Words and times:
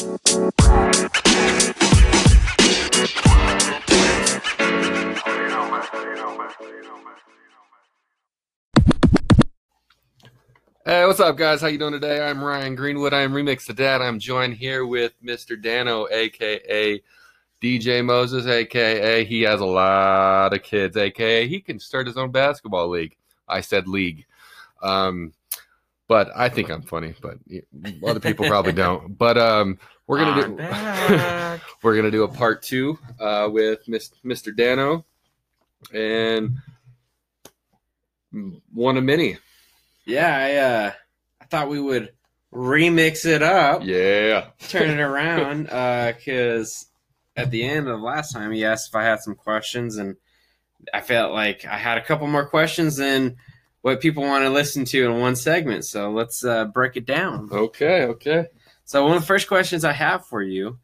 Hey, 0.00 0.06
what's 11.04 11.20
up, 11.20 11.36
guys? 11.36 11.60
How 11.60 11.66
you 11.66 11.76
doing 11.76 11.92
today? 11.92 12.22
I'm 12.22 12.42
Ryan 12.42 12.74
Greenwood. 12.74 13.12
I 13.12 13.20
am 13.20 13.34
Remix 13.34 13.66
the 13.66 13.74
Dad. 13.74 14.00
I'm 14.00 14.18
joined 14.18 14.54
here 14.54 14.86
with 14.86 15.12
Mr. 15.22 15.60
Dano, 15.60 16.06
aka 16.10 17.02
DJ 17.62 18.02
Moses, 18.02 18.46
aka 18.46 19.22
he 19.26 19.42
has 19.42 19.60
a 19.60 19.66
lot 19.66 20.54
of 20.54 20.62
kids, 20.62 20.96
aka 20.96 21.46
he 21.46 21.60
can 21.60 21.78
start 21.78 22.06
his 22.06 22.16
own 22.16 22.30
basketball 22.30 22.88
league. 22.88 23.18
I 23.46 23.60
said 23.60 23.86
league, 23.86 24.24
um, 24.80 25.34
but 26.10 26.28
I 26.34 26.48
think 26.48 26.70
I'm 26.70 26.82
funny, 26.82 27.14
but 27.22 27.38
other 28.04 28.18
people 28.18 28.44
probably 28.48 28.72
don't. 28.84 29.16
But 29.16 29.38
um, 29.38 29.78
we're 30.08 30.18
gonna 30.18 30.42
I'm 30.42 30.56
do 30.56 31.62
we're 31.84 31.94
gonna 31.94 32.10
do 32.10 32.24
a 32.24 32.28
part 32.28 32.62
two 32.62 32.98
uh, 33.20 33.48
with 33.48 33.86
Miss, 33.86 34.10
Mr. 34.24 34.54
Dano 34.54 35.04
and 35.94 36.56
one 38.74 38.96
of 38.96 39.04
many. 39.04 39.38
yeah, 40.04 40.36
I 40.36 40.54
uh, 40.56 40.92
I 41.40 41.44
thought 41.44 41.68
we 41.68 41.80
would 41.80 42.10
remix 42.52 43.24
it 43.24 43.42
up, 43.44 43.82
Yeah. 43.84 44.46
turn 44.68 44.90
it 44.90 45.00
around, 45.00 45.66
because 46.16 46.86
at 47.36 47.52
the 47.52 47.62
end 47.62 47.86
of 47.88 48.00
last 48.00 48.32
time 48.32 48.50
he 48.50 48.64
asked 48.64 48.88
if 48.88 48.96
I 48.96 49.04
had 49.04 49.20
some 49.20 49.36
questions, 49.36 49.96
and 49.96 50.16
I 50.92 51.02
felt 51.02 51.32
like 51.32 51.64
I 51.64 51.78
had 51.78 51.98
a 51.98 52.04
couple 52.04 52.26
more 52.26 52.48
questions 52.48 52.96
than 52.96 53.36
what 53.82 54.00
people 54.00 54.22
want 54.22 54.44
to 54.44 54.50
listen 54.50 54.84
to 54.86 55.04
in 55.04 55.20
one 55.20 55.36
segment. 55.36 55.84
So 55.84 56.10
let's 56.10 56.44
uh, 56.44 56.66
break 56.66 56.96
it 56.96 57.06
down. 57.06 57.48
Okay. 57.50 58.04
Okay. 58.04 58.46
So 58.84 59.04
one 59.04 59.16
of 59.16 59.22
the 59.22 59.26
first 59.26 59.48
questions 59.48 59.84
I 59.84 59.92
have 59.92 60.26
for 60.26 60.42
you 60.42 60.78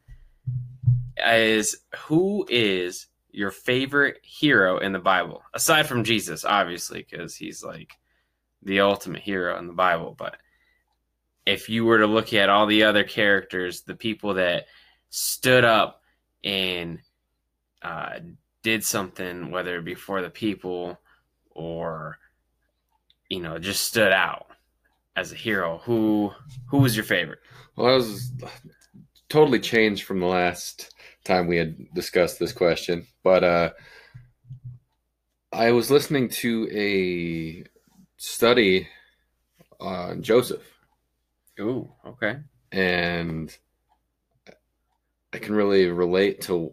is 1.18 1.78
who 2.06 2.46
is 2.48 3.09
your 3.30 3.51
favorite 3.51 4.18
hero 4.23 4.79
in 4.79 4.93
the 4.93 4.98
Bible? 4.98 5.43
Aside 5.54 5.87
from 5.87 6.04
Jesus, 6.04 6.45
obviously, 6.45 7.07
because 7.09 7.35
he's 7.35 7.62
like 7.62 7.93
the 8.62 8.80
ultimate 8.80 9.23
hero 9.23 9.59
in 9.59 9.66
the 9.66 9.73
Bible. 9.73 10.15
But 10.16 10.37
if 11.45 11.68
you 11.68 11.85
were 11.85 11.98
to 11.98 12.07
look 12.07 12.32
at 12.32 12.48
all 12.48 12.66
the 12.66 12.85
other 12.85 13.04
characters, 13.04 13.82
the 13.82 13.95
people 13.95 14.35
that 14.35 14.66
stood 15.10 15.65
up 15.65 16.02
and 16.45 16.98
uh, 17.82 18.18
did 18.63 18.85
something, 18.85 19.51
whether 19.51 19.79
it 19.79 19.85
be 19.85 19.95
for 19.95 20.23
the 20.23 20.30
people 20.30 20.98
or 21.51 22.18
you 23.29 23.41
know 23.41 23.59
just 23.59 23.85
stood 23.85 24.13
out 24.13 24.46
as 25.16 25.32
a 25.32 25.37
hero, 25.37 25.79
who 25.85 26.32
who 26.69 26.79
was 26.79 26.96
your 26.96 27.05
favorite? 27.05 27.38
Well, 27.77 27.93
I 27.93 27.96
was 27.96 28.32
totally 29.29 29.60
changed 29.60 30.05
from 30.05 30.21
the 30.21 30.27
last 30.27 30.95
time 31.24 31.47
we 31.47 31.57
had 31.57 31.77
discussed 31.95 32.38
this 32.38 32.52
question, 32.52 33.07
but 33.24 33.43
uh, 33.45 33.71
I 35.52 35.73
was 35.73 35.91
listening 35.91 36.29
to 36.29 36.69
a 36.73 37.65
study 38.19 38.88
on 39.80 40.23
Joseph, 40.23 40.65
Ooh, 41.60 41.91
okay. 42.07 42.37
and 42.73 43.57
I 45.32 45.38
can 45.38 45.54
really 45.54 45.87
relate 45.87 46.43
to 46.43 46.73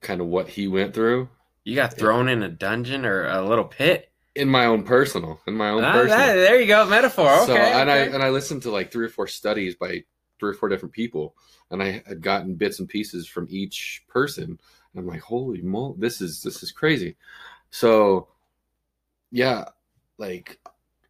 kind 0.00 0.20
of 0.20 0.26
what 0.26 0.48
he 0.48 0.68
went 0.68 0.94
through 0.94 1.28
You 1.64 1.74
got 1.74 1.94
thrown 1.94 2.28
in 2.28 2.42
a 2.42 2.48
dungeon 2.48 3.04
or 3.04 3.26
a 3.26 3.42
little 3.42 3.64
pit. 3.64 4.07
In 4.38 4.48
my 4.48 4.66
own 4.66 4.84
personal, 4.84 5.40
in 5.46 5.54
my 5.54 5.70
own 5.70 5.84
Ah, 5.84 5.92
personal. 5.92 6.18
that- 6.26 6.34
there 6.34 6.60
you 6.60 6.66
go, 6.66 6.86
metaphor. 6.86 7.32
Okay. 7.42 7.46
so 7.46 7.54
and 7.56 7.90
I 7.90 7.96
and 7.98 8.22
I 8.22 8.30
listened 8.30 8.62
to 8.62 8.70
like 8.70 8.90
three 8.92 9.04
or 9.06 9.10
four 9.10 9.26
studies 9.26 9.74
by 9.74 10.04
three 10.38 10.50
or 10.50 10.54
four 10.54 10.68
different 10.68 10.92
people, 10.94 11.34
and 11.70 11.82
I 11.82 12.02
had 12.06 12.20
gotten 12.22 12.54
bits 12.54 12.78
and 12.78 12.88
pieces 12.88 13.26
from 13.26 13.46
each 13.50 14.04
person. 14.08 14.44
And 14.44 14.96
I'm 15.00 15.06
like, 15.06 15.20
holy 15.20 15.62
mo, 15.62 15.94
this 15.98 16.20
is 16.20 16.42
this 16.42 16.62
is 16.62 16.72
crazy. 16.72 17.16
So, 17.70 18.28
yeah, 19.30 19.64
like 20.18 20.58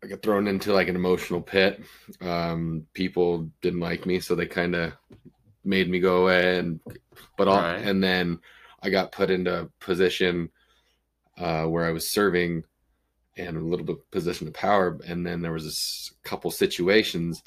I 0.02 0.06
got 0.06 0.22
thrown 0.22 0.48
into 0.48 0.72
like 0.72 0.88
an 0.88 0.96
emotional 0.96 1.40
pit. 1.42 1.82
Um, 2.20 2.86
people 2.94 3.50
didn't 3.60 3.80
like 3.80 4.06
me, 4.06 4.20
so 4.20 4.34
they 4.34 4.46
kind 4.46 4.74
of 4.74 4.92
made 5.64 5.90
me 5.90 6.00
go 6.00 6.22
away, 6.22 6.58
and 6.58 6.80
but 7.36 7.48
all 7.48 7.60
Right. 7.60 7.78
and 7.82 8.02
then 8.02 8.40
I 8.82 8.90
got 8.90 9.12
put 9.12 9.30
into 9.30 9.62
a 9.62 9.66
position 9.80 10.50
uh, 11.36 11.64
where 11.66 11.84
I 11.84 11.90
was 11.92 12.08
serving 12.08 12.64
and 13.38 13.56
a 13.56 13.60
little 13.60 13.86
bit 13.86 14.10
position 14.10 14.48
of 14.48 14.54
power. 14.54 14.98
And 15.06 15.24
then 15.24 15.40
there 15.40 15.52
was 15.52 16.12
a 16.12 16.28
couple 16.28 16.50
situations 16.50 17.42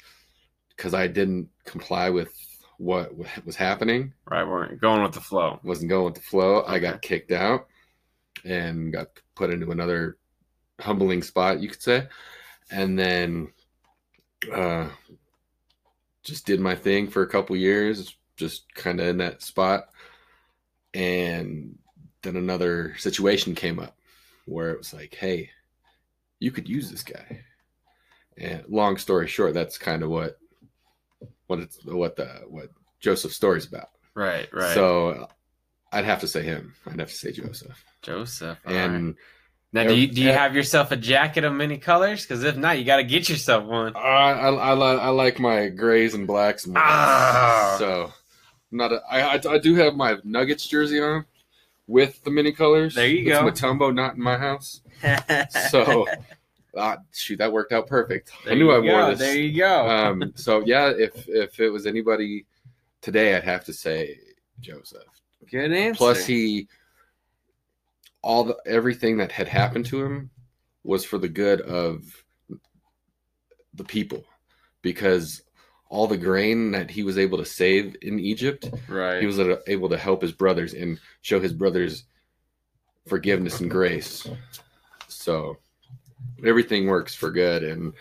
because 0.76 0.94
I 0.94 1.06
didn't 1.06 1.48
comply 1.64 2.10
with 2.10 2.34
what 2.78 3.12
was 3.44 3.54
happening, 3.54 4.12
right, 4.28 4.46
we're 4.46 4.74
going 4.74 5.02
with 5.02 5.12
the 5.12 5.20
flow. 5.20 5.60
wasn't 5.62 5.90
going 5.90 6.06
with 6.06 6.14
the 6.14 6.20
flow. 6.20 6.64
I 6.66 6.80
got 6.80 7.02
kicked 7.02 7.30
out 7.30 7.68
and 8.44 8.92
got 8.92 9.08
put 9.36 9.50
into 9.50 9.70
another 9.70 10.16
humbling 10.80 11.22
spot, 11.22 11.60
you 11.60 11.68
could 11.68 11.82
say. 11.82 12.08
And 12.70 12.98
then 12.98 13.52
uh, 14.52 14.88
just 16.24 16.46
did 16.46 16.58
my 16.58 16.74
thing 16.74 17.08
for 17.08 17.22
a 17.22 17.28
couple 17.28 17.54
years, 17.56 18.16
just 18.36 18.72
kind 18.74 18.98
of 18.98 19.06
in 19.06 19.18
that 19.18 19.42
spot. 19.42 19.90
And 20.94 21.78
then 22.22 22.36
another 22.36 22.94
situation 22.98 23.54
came 23.54 23.78
up 23.78 23.96
where 24.46 24.70
it 24.70 24.78
was 24.78 24.92
like, 24.92 25.14
hey, 25.14 25.50
you 26.42 26.50
could 26.50 26.68
use 26.68 26.90
this 26.90 27.02
guy. 27.02 27.40
And 28.36 28.64
long 28.68 28.96
story 28.96 29.28
short, 29.28 29.54
that's 29.54 29.78
kind 29.78 30.02
of 30.02 30.10
what 30.10 30.38
what 31.46 31.60
it's 31.60 31.84
what 31.84 32.16
the 32.16 32.26
what 32.48 32.70
Joseph's 33.00 33.36
story's 33.36 33.66
about. 33.66 33.90
Right, 34.14 34.48
right. 34.52 34.74
So 34.74 35.28
I'd 35.92 36.04
have 36.04 36.20
to 36.20 36.28
say 36.28 36.42
him. 36.42 36.74
I'd 36.86 36.98
have 36.98 37.10
to 37.10 37.14
say 37.14 37.32
Joseph. 37.32 37.84
Joseph. 38.02 38.58
all 38.66 38.72
right. 38.72 38.80
And 38.80 39.14
now, 39.72 39.84
do 39.84 39.94
you 39.94 40.06
do 40.06 40.20
you 40.20 40.30
uh, 40.30 40.34
have 40.34 40.54
yourself 40.54 40.90
a 40.90 40.96
jacket 40.96 41.44
of 41.44 41.52
many 41.52 41.78
colors? 41.78 42.22
Because 42.22 42.42
if 42.42 42.56
not, 42.56 42.78
you 42.78 42.84
got 42.84 42.96
to 42.96 43.04
get 43.04 43.28
yourself 43.28 43.64
one. 43.64 43.94
I, 43.96 44.32
I, 44.32 44.50
I, 44.50 44.74
I 44.74 45.08
like 45.08 45.38
my 45.38 45.68
grays 45.68 46.14
and 46.14 46.26
blacks 46.26 46.66
more. 46.66 46.78
Ah. 46.78 47.76
So 47.78 48.12
I'm 48.72 48.78
not 48.78 48.92
a, 48.92 49.02
I, 49.08 49.36
I, 49.36 49.40
I 49.54 49.58
do 49.58 49.74
have 49.76 49.94
my 49.94 50.16
Nuggets 50.24 50.66
jersey 50.66 51.00
on 51.00 51.24
with 51.92 52.24
the 52.24 52.30
mini 52.30 52.52
colors. 52.52 52.94
There 52.94 53.06
you 53.06 53.30
It's 53.30 53.38
go. 53.38 53.44
Mutombo, 53.44 53.94
not 53.94 54.14
in 54.14 54.22
my 54.22 54.38
house. 54.38 54.80
So 55.70 56.06
ah, 56.76 56.96
shoot, 57.12 57.36
that 57.36 57.52
worked 57.52 57.72
out 57.72 57.86
perfect. 57.86 58.32
There 58.44 58.54
I 58.54 58.56
knew 58.56 58.70
I 58.70 58.78
wore 58.78 59.10
this. 59.10 59.18
There 59.18 59.36
you 59.36 59.58
go. 59.58 59.88
um, 59.88 60.32
so 60.36 60.62
yeah, 60.64 60.88
if 60.96 61.28
if 61.28 61.60
it 61.60 61.68
was 61.68 61.86
anybody 61.86 62.46
today, 63.02 63.36
I'd 63.36 63.44
have 63.44 63.64
to 63.66 63.72
say 63.72 64.18
Joseph. 64.60 65.02
Good 65.50 65.72
answer. 65.72 65.98
Plus, 65.98 66.24
he 66.24 66.68
all 68.22 68.44
the 68.44 68.56
everything 68.64 69.18
that 69.18 69.32
had 69.32 69.48
happened 69.48 69.86
to 69.86 70.02
him 70.02 70.30
was 70.84 71.04
for 71.04 71.18
the 71.18 71.28
good 71.28 71.60
of 71.60 72.24
the 73.74 73.84
people, 73.84 74.24
because 74.80 75.42
all 75.92 76.06
the 76.06 76.16
grain 76.16 76.70
that 76.70 76.90
he 76.90 77.02
was 77.02 77.18
able 77.18 77.36
to 77.36 77.44
save 77.44 77.94
in 78.00 78.18
Egypt, 78.18 78.70
right. 78.88 79.20
he 79.20 79.26
was 79.26 79.38
able 79.66 79.90
to 79.90 79.98
help 79.98 80.22
his 80.22 80.32
brothers 80.32 80.72
and 80.72 80.98
show 81.20 81.38
his 81.38 81.52
brothers 81.52 82.04
forgiveness 83.06 83.60
and 83.60 83.70
grace. 83.70 84.26
So 85.08 85.58
everything 86.42 86.86
works 86.86 87.14
for 87.14 87.30
good, 87.30 87.62
and 87.62 87.92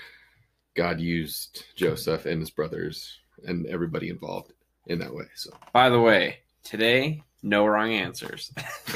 God 0.73 1.01
used 1.01 1.65
Joseph 1.75 2.25
and 2.25 2.39
his 2.39 2.49
brothers 2.49 3.19
and 3.45 3.67
everybody 3.67 4.09
involved 4.09 4.53
in 4.87 4.99
that 4.99 5.13
way. 5.13 5.25
So 5.35 5.51
By 5.73 5.89
the 5.89 5.99
way, 5.99 6.37
today 6.63 7.23
no 7.43 7.65
wrong 7.65 7.91
answers. 7.91 8.53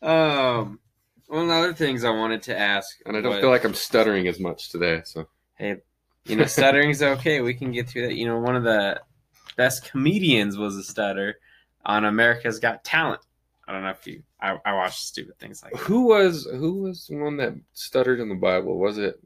um, 0.00 0.78
one 1.26 1.42
of 1.42 1.48
the 1.48 1.54
other 1.54 1.74
things 1.74 2.04
I 2.04 2.10
wanted 2.10 2.42
to 2.42 2.56
ask, 2.56 3.00
and 3.04 3.16
I 3.16 3.20
don't 3.20 3.32
was- 3.32 3.40
feel 3.40 3.50
like 3.50 3.64
I'm 3.64 3.74
stuttering 3.74 4.28
as 4.28 4.38
much 4.38 4.68
today. 4.68 5.02
So 5.04 5.26
hey, 5.56 5.78
you 6.24 6.36
know, 6.36 6.44
stuttering's 6.46 7.02
okay. 7.02 7.40
We 7.40 7.54
can 7.54 7.72
get 7.72 7.88
through 7.88 8.02
that. 8.08 8.14
You 8.14 8.26
know, 8.26 8.38
one 8.38 8.56
of 8.56 8.64
the 8.64 9.00
best 9.56 9.90
comedians 9.90 10.56
was 10.56 10.76
a 10.76 10.82
stutter 10.82 11.38
on 11.84 12.04
America's 12.04 12.58
Got 12.58 12.84
Talent. 12.84 13.20
I 13.66 13.72
don't 13.72 13.82
know 13.82 13.90
if 13.90 14.06
you. 14.06 14.22
I, 14.40 14.58
I 14.64 14.72
watch 14.74 14.96
stupid 14.96 15.38
things 15.38 15.62
like 15.62 15.72
that. 15.72 15.80
who 15.80 16.06
was 16.08 16.48
who 16.50 16.82
was 16.82 17.06
the 17.06 17.16
one 17.16 17.36
that 17.36 17.54
stuttered 17.72 18.20
in 18.20 18.28
the 18.28 18.34
Bible? 18.34 18.78
Was 18.78 18.98
it 18.98 19.20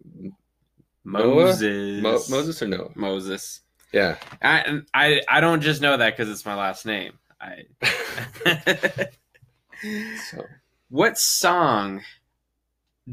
Moses. 1.04 2.02
Mo- 2.02 2.36
Moses 2.36 2.62
or 2.62 2.68
Noah? 2.68 2.90
Moses. 2.94 3.60
Yeah. 3.92 4.16
I 4.42 4.80
I 4.92 5.22
I 5.28 5.40
don't 5.40 5.62
just 5.62 5.80
know 5.80 5.96
that 5.96 6.16
because 6.16 6.30
it's 6.30 6.44
my 6.44 6.54
last 6.54 6.84
name. 6.84 7.12
I. 7.40 7.64
so 10.30 10.44
what 10.88 11.18
song 11.18 12.02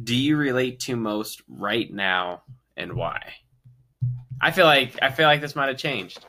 do 0.04 0.16
you 0.16 0.38
relate 0.38 0.80
to 0.82 0.96
most 0.96 1.44
right 1.48 1.92
now, 1.92 2.44
and 2.76 2.94
why? 2.94 3.34
I 4.42 4.52
feel 4.52 4.66
like 4.66 4.98
I 5.02 5.10
feel 5.12 5.28
like 5.28 5.42
this 5.42 5.56
might 5.56 5.68
have 5.70 5.78
changed. 5.78 6.26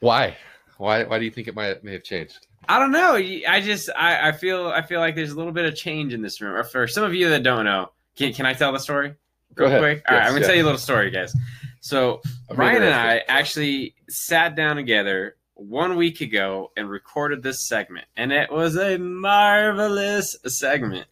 why? 0.00 0.36
Why? 0.78 1.04
Why 1.04 1.18
do 1.18 1.24
you 1.24 1.30
think 1.30 1.48
it 1.48 1.54
might 1.54 1.82
may 1.84 1.92
have 1.92 2.04
changed? 2.04 2.46
I 2.68 2.78
don't 2.78 2.92
know. 2.92 3.14
I 3.14 3.60
just 3.60 3.90
I, 3.96 4.28
I 4.28 4.32
feel 4.32 4.68
I 4.68 4.82
feel 4.82 5.00
like 5.00 5.14
there's 5.14 5.32
a 5.32 5.36
little 5.36 5.52
bit 5.52 5.64
of 5.66 5.74
change 5.76 6.14
in 6.14 6.22
this 6.22 6.40
room. 6.40 6.54
Or 6.54 6.64
for 6.64 6.86
some 6.86 7.04
of 7.04 7.14
you 7.14 7.28
that 7.30 7.42
don't 7.42 7.64
know, 7.64 7.90
can, 8.16 8.32
can 8.32 8.46
I 8.46 8.54
tell 8.54 8.72
the 8.72 8.78
story? 8.78 9.14
Go 9.54 9.64
real 9.64 9.76
ahead. 9.76 9.80
quick? 9.80 10.04
All 10.08 10.16
right, 10.16 10.22
Yes, 10.22 10.26
I'm 10.28 10.32
gonna 10.32 10.40
yes. 10.40 10.46
tell 10.48 10.56
you 10.56 10.62
a 10.62 10.64
little 10.66 10.78
story, 10.78 11.10
guys. 11.10 11.34
So 11.80 12.20
I'm 12.48 12.56
Ryan 12.56 12.82
and 12.82 12.94
I 12.94 13.22
actually 13.28 13.94
sat 14.08 14.54
down 14.54 14.76
together 14.76 15.36
one 15.54 15.96
week 15.96 16.20
ago 16.20 16.70
and 16.76 16.88
recorded 16.88 17.42
this 17.42 17.66
segment, 17.68 18.06
and 18.16 18.32
it 18.32 18.50
was 18.52 18.76
a 18.76 18.98
marvelous 18.98 20.36
segment. 20.46 21.06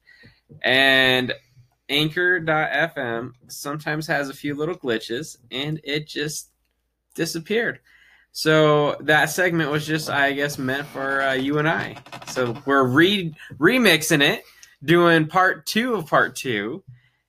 And 0.63 1.35
Anchor.fm 1.89 3.33
sometimes 3.49 4.07
has 4.07 4.29
a 4.29 4.35
few 4.35 4.55
little 4.55 4.77
glitches, 4.77 5.37
and 5.51 5.81
it 5.85 6.07
just 6.07 6.51
disappeared. 7.15 7.81
So 8.33 8.97
that 9.01 9.31
segment 9.31 9.71
was 9.71 9.87
just, 9.87 10.11
I 10.11 10.33
guess, 10.33 10.59
meant 10.59 10.87
for 10.87 11.23
uh, 11.23 11.33
you 11.33 11.59
and 11.59 11.69
I. 11.69 11.97
So 12.29 12.57
we're 12.67 12.85
re 12.85 13.35
remixing 13.59 14.23
it, 14.23 14.45
doing 14.85 15.27
part 15.27 15.67
two 15.67 15.95
of 15.95 16.07
part 16.07 16.37
two, 16.37 16.85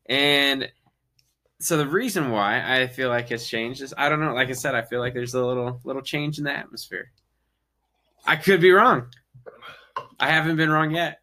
and 0.07 0.69
so 1.59 1.77
the 1.77 1.87
reason 1.87 2.31
why 2.31 2.81
I 2.81 2.87
feel 2.87 3.09
like 3.09 3.31
it's 3.31 3.47
changed 3.47 3.81
is 3.81 3.93
I 3.97 4.09
don't 4.09 4.19
know. 4.21 4.33
Like 4.33 4.49
I 4.49 4.53
said, 4.53 4.75
I 4.75 4.81
feel 4.81 4.99
like 4.99 5.13
there's 5.13 5.33
a 5.33 5.45
little 5.45 5.81
little 5.83 6.01
change 6.01 6.37
in 6.37 6.45
the 6.45 6.55
atmosphere. 6.55 7.11
I 8.25 8.35
could 8.35 8.61
be 8.61 8.71
wrong. 8.71 9.07
I 10.19 10.31
haven't 10.31 10.57
been 10.57 10.69
wrong 10.69 10.91
yet. 10.91 11.21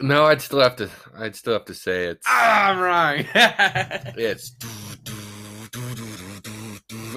No, 0.00 0.24
I'd 0.26 0.40
still 0.42 0.60
have 0.60 0.76
to. 0.76 0.88
I'd 1.16 1.34
still 1.36 1.54
have 1.54 1.64
to 1.66 1.74
say 1.74 2.04
it's. 2.06 2.24
Ah, 2.28 2.68
I'm 2.70 2.78
wrong. 2.78 3.24
It's. 4.16 4.52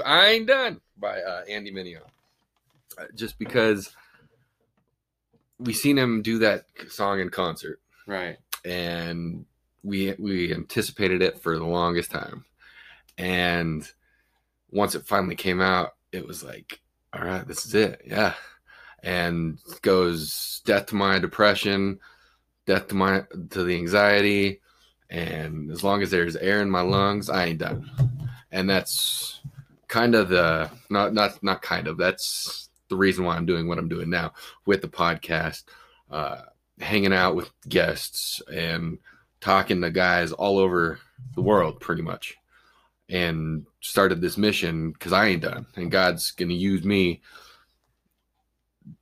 I 0.06 0.28
ain't 0.28 0.48
done 0.48 0.81
by 0.98 1.22
uh, 1.22 1.44
Andy 1.50 1.72
Mineo. 1.72 2.01
Uh, 2.98 3.06
Just 3.16 3.38
because 3.39 3.95
we 5.60 5.74
seen 5.74 5.98
him 5.98 6.22
do 6.22 6.39
that 6.39 6.66
song 6.89 7.19
in 7.19 7.30
concert, 7.30 7.80
right. 8.07 8.38
and 8.66 9.45
we 9.83 10.13
we 10.18 10.54
anticipated 10.54 11.22
it 11.22 11.39
for 11.39 11.57
the 11.57 11.66
longest 11.66 12.12
time, 12.12 12.45
and 13.18 13.88
once 14.72 14.95
it 14.95 15.06
finally 15.06 15.36
came 15.36 15.62
out, 15.62 15.94
it 16.12 16.25
was 16.25 16.44
like, 16.44 16.80
all 17.13 17.24
right, 17.24 17.48
this 17.48 17.66
is 17.66 17.75
it, 17.75 18.01
yeah. 18.06 18.33
And 19.04 19.57
goes 19.81 20.62
death 20.66 20.88
to 20.88 20.95
my 20.95 21.19
depression, 21.19 22.00
death 22.66 22.88
to 22.90 22.96
my 22.96 23.24
to 23.52 23.63
the 23.63 23.75
anxiety, 23.75 24.62
and 25.10 25.72
as 25.72 25.84
long 25.84 26.02
as 26.02 26.12
there's 26.12 26.36
air 26.36 26.62
in 26.62 26.69
my 26.69 26.81
lungs, 26.81 27.30
I 27.30 27.46
ain't 27.46 27.60
done. 27.60 27.90
And 28.52 28.69
that's 28.69 29.42
kind 29.88 30.16
of 30.16 30.30
the 30.30 30.69
not 30.90 31.13
not 31.13 31.42
not 31.44 31.62
kind 31.62 31.88
of 31.88 31.98
that's 31.98 32.69
the 32.90 32.96
reason 32.96 33.25
why 33.25 33.36
I'm 33.36 33.46
doing 33.46 33.68
what 33.68 33.78
I'm 33.78 33.90
doing 33.90 34.10
now 34.10 34.34
with 34.66 34.81
the 34.81 34.88
podcast, 34.88 35.63
uh, 36.10 36.42
hanging 36.80 37.13
out 37.13 37.36
with 37.36 37.52
guests 37.68 38.42
and 38.52 39.00
talking 39.40 39.81
to 39.81 39.90
guys 39.90 40.31
all 40.31 40.57
over 40.57 41.00
the 41.36 41.42
world, 41.42 41.80
pretty 41.80 42.02
much, 42.02 42.36
and 43.10 43.66
started 43.80 44.22
this 44.22 44.38
mission 44.38 44.92
because 44.92 45.14
I 45.14 45.28
ain't 45.28 45.42
done, 45.42 45.66
and 45.75 45.92
God's 45.92 46.31
gonna 46.31 46.54
use 46.54 46.84
me 46.84 47.22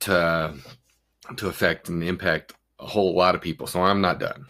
to 0.00 0.54
to 1.36 1.48
affect 1.48 1.88
and 1.88 2.02
impact 2.02 2.54
a 2.80 2.86
whole 2.86 3.14
lot 3.14 3.34
of 3.34 3.40
people. 3.40 3.66
So 3.66 3.82
I'm 3.82 4.00
not 4.00 4.18
done. 4.18 4.46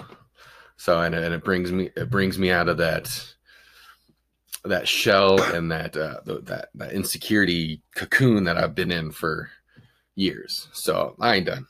So 0.76 1.00
and, 1.00 1.14
and 1.14 1.34
it 1.34 1.44
brings 1.44 1.70
me 1.72 1.90
it 1.96 2.10
brings 2.10 2.38
me 2.38 2.50
out 2.50 2.68
of 2.68 2.78
that 2.78 3.10
that 4.64 4.86
shell 4.88 5.40
and 5.54 5.70
that 5.72 5.96
uh, 5.96 6.20
th- 6.26 6.44
that 6.44 6.68
that 6.74 6.92
insecurity 6.92 7.82
cocoon 7.94 8.44
that 8.44 8.56
I've 8.58 8.74
been 8.74 8.90
in 8.90 9.10
for 9.10 9.50
years. 10.14 10.68
So 10.72 11.16
I 11.20 11.36
ain't 11.36 11.46
done. 11.46 11.66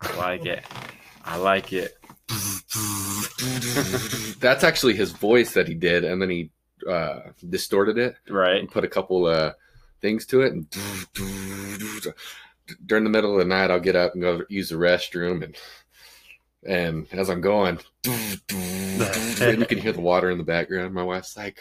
I 0.00 0.16
like 0.16 0.46
it. 0.46 0.64
I 1.24 1.36
like 1.36 1.72
it. 1.72 1.96
That's 4.40 4.64
actually 4.64 4.94
his 4.94 5.12
voice 5.12 5.52
that 5.54 5.68
he 5.68 5.74
did, 5.74 6.04
and 6.04 6.20
then 6.20 6.30
he 6.30 6.50
uh, 6.88 7.20
distorted 7.48 7.98
it 7.98 8.16
Right. 8.28 8.56
and 8.58 8.68
put 8.70 8.84
a 8.84 8.88
couple 8.88 9.26
uh, 9.26 9.52
things 10.00 10.26
to 10.26 10.40
it. 10.42 10.52
And 10.52 10.66
during 12.84 13.04
the 13.04 13.10
middle 13.10 13.32
of 13.32 13.38
the 13.38 13.44
night, 13.44 13.70
I'll 13.70 13.80
get 13.80 13.96
up 13.96 14.12
and 14.14 14.22
go 14.22 14.42
use 14.48 14.68
the 14.70 14.76
restroom, 14.76 15.42
and 15.44 15.56
and 16.64 17.06
as 17.12 17.28
I'm 17.28 17.40
going, 17.40 17.78
and 18.04 19.58
you 19.58 19.66
can 19.66 19.78
hear 19.78 19.92
the 19.92 20.00
water 20.00 20.30
in 20.30 20.38
the 20.38 20.44
background. 20.44 20.94
My 20.94 21.02
wife's 21.02 21.36
like, 21.36 21.58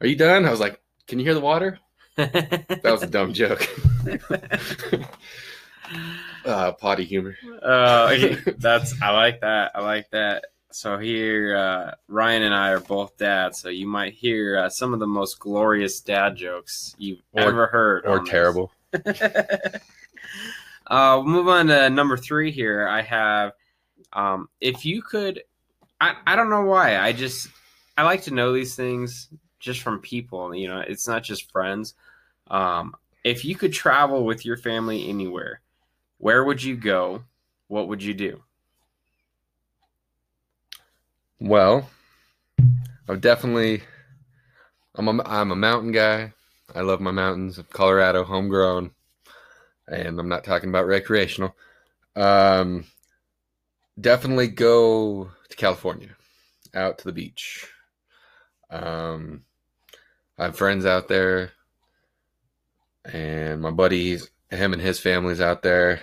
"Are 0.00 0.06
you 0.06 0.16
done?" 0.16 0.44
I 0.44 0.50
was 0.50 0.60
like, 0.60 0.80
"Can 1.06 1.18
you 1.18 1.24
hear 1.24 1.34
the 1.34 1.40
water?" 1.40 1.78
That 2.16 2.80
was 2.84 3.02
a 3.02 3.06
dumb 3.06 3.32
joke. 3.32 3.68
uh, 6.44 6.72
potty 6.72 7.04
humor. 7.04 7.36
uh, 7.62 8.16
that's 8.58 9.00
I 9.02 9.10
like 9.12 9.40
that. 9.40 9.72
I 9.74 9.80
like 9.82 10.10
that. 10.10 10.44
So 10.70 10.98
here, 10.98 11.56
uh, 11.56 11.94
Ryan 12.08 12.42
and 12.42 12.54
I 12.54 12.70
are 12.70 12.80
both 12.80 13.16
dads, 13.16 13.58
so 13.60 13.68
you 13.70 13.86
might 13.86 14.12
hear 14.12 14.58
uh, 14.58 14.68
some 14.68 14.92
of 14.92 15.00
the 15.00 15.06
most 15.06 15.38
glorious 15.38 16.00
dad 16.00 16.36
jokes 16.36 16.94
you've 16.98 17.22
Or- 17.32 17.42
ever 17.42 17.66
heard. 17.68 18.04
Or 18.06 18.22
terrible. 18.24 18.70
uh, 20.86 21.20
we'll 21.22 21.32
move 21.32 21.48
on 21.48 21.66
to 21.66 21.90
number 21.90 22.16
three 22.16 22.50
here. 22.50 22.88
I 22.88 23.02
have, 23.02 23.52
um, 24.12 24.48
if 24.60 24.84
you 24.84 25.02
could, 25.02 25.42
I, 26.00 26.16
I 26.26 26.36
don't 26.36 26.50
know 26.50 26.62
why. 26.62 26.98
I 26.98 27.12
just, 27.12 27.48
I 27.96 28.04
like 28.04 28.22
to 28.22 28.34
know 28.34 28.52
these 28.52 28.74
things 28.74 29.28
just 29.58 29.80
from 29.80 30.00
people. 30.00 30.54
You 30.54 30.68
know, 30.68 30.80
it's 30.80 31.08
not 31.08 31.22
just 31.22 31.50
friends. 31.50 31.94
Um, 32.48 32.94
if 33.24 33.44
you 33.44 33.56
could 33.56 33.72
travel 33.72 34.24
with 34.24 34.44
your 34.44 34.56
family 34.56 35.08
anywhere, 35.08 35.60
where 36.18 36.44
would 36.44 36.62
you 36.62 36.76
go? 36.76 37.22
What 37.68 37.88
would 37.88 38.02
you 38.02 38.14
do? 38.14 38.42
Well, 41.40 41.88
I'm 43.08 43.20
definitely. 43.20 43.82
I'm 44.94 45.08
a, 45.08 45.22
I'm 45.24 45.52
a 45.52 45.56
mountain 45.56 45.92
guy. 45.92 46.32
I 46.74 46.80
love 46.80 47.00
my 47.00 47.12
mountains. 47.12 47.58
Of 47.58 47.70
Colorado, 47.70 48.24
homegrown, 48.24 48.90
and 49.90 50.18
I'm 50.18 50.28
not 50.28 50.44
talking 50.44 50.68
about 50.68 50.86
recreational. 50.86 51.56
Um, 52.16 52.84
definitely 54.00 54.48
go 54.48 55.30
to 55.48 55.56
California, 55.56 56.10
out 56.74 56.98
to 56.98 57.04
the 57.04 57.12
beach. 57.12 57.66
Um, 58.70 59.44
I 60.38 60.44
have 60.44 60.56
friends 60.56 60.84
out 60.86 61.08
there, 61.08 61.52
and 63.04 63.60
my 63.60 63.70
buddies, 63.70 64.30
him 64.50 64.72
and 64.72 64.82
his 64.82 65.00
family's 65.00 65.40
out 65.40 65.62
there, 65.62 66.00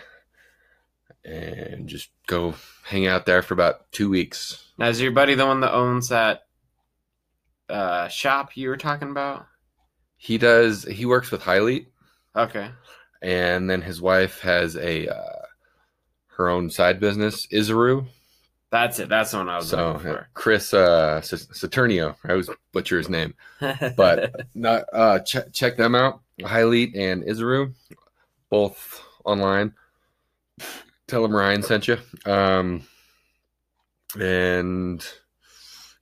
and 1.24 1.88
just 1.88 2.10
go 2.28 2.56
hang 2.84 3.08
out 3.08 3.26
there 3.26 3.42
for 3.42 3.54
about 3.54 3.92
two 3.92 4.10
weeks. 4.10 4.72
Now, 4.78 4.88
is 4.88 5.02
your 5.02 5.12
buddy 5.12 5.36
the 5.36 5.46
one 5.46 5.62
that 5.62 5.74
owns 5.74 6.10
that 6.10 6.48
uh, 7.70 8.08
shop 8.08 8.56
you 8.58 8.70
were 8.70 8.78
talking 8.78 9.10
about? 9.10 9.48
He 10.18 10.38
does. 10.38 10.84
He 10.84 11.06
works 11.06 11.32
with 11.32 11.42
Hiley, 11.42 11.88
Okay. 12.36 12.70
And 13.26 13.68
then 13.68 13.82
his 13.82 14.00
wife 14.00 14.40
has 14.42 14.78
a 14.78 15.08
uh, 15.08 15.46
her 16.38 16.48
own 16.48 16.70
side 16.70 17.00
business, 17.00 17.48
Isaru. 17.48 18.06
That's 18.70 19.00
it. 19.00 19.10
That's 19.10 19.32
the 19.32 19.38
one 19.38 19.50
I 19.50 19.58
was 19.58 19.70
So 19.70 19.94
looking 19.94 20.12
uh, 20.12 20.24
Chris 20.36 20.74
uh, 20.74 21.22
Saturnio. 21.24 22.16
I 22.24 22.32
always 22.32 22.50
butcher 22.72 23.00
his 23.00 23.10
name, 23.10 23.34
but 23.98 24.48
not, 24.54 24.84
uh, 24.94 25.20
ch- 25.20 25.52
check 25.54 25.76
them 25.76 25.96
out. 25.96 26.22
Hiley 26.40 26.96
and 26.96 27.24
Isaru, 27.24 27.74
both 28.50 29.02
online. 29.24 29.74
Tell 31.08 31.24
them 31.24 31.36
Ryan 31.36 31.64
sent 31.64 31.88
you. 31.88 31.98
Um, 32.26 32.84
and 34.20 35.04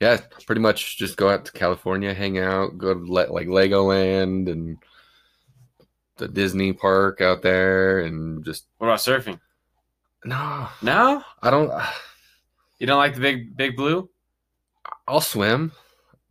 yeah, 0.01 0.20
pretty 0.46 0.62
much 0.62 0.98
just 0.98 1.15
go 1.15 1.30
out 1.30 1.46
to 1.46 1.51
California, 1.53 2.13
hang 2.13 2.38
out, 2.38 2.77
go 2.77 2.94
to 2.94 3.00
le- 3.00 3.32
like 3.32 3.48
Legoland 3.48 4.51
and 4.51 4.77
the 6.27 6.34
Disney 6.34 6.72
park 6.74 7.20
out 7.22 7.42
there, 7.42 8.00
and 8.00 8.44
just 8.46 8.65
what 8.77 8.88
about 8.88 9.00
surfing? 9.00 9.39
no, 10.25 10.70
No, 10.82 11.22
I 11.42 11.50
don't. 11.51 11.70
you 12.80 12.88
don't 12.88 12.98
like 12.98 13.15
the 13.15 13.20
big 13.22 13.58
big 13.58 13.75
blue. 13.75 14.10
I'll 15.08 15.22
swim, 15.22 15.74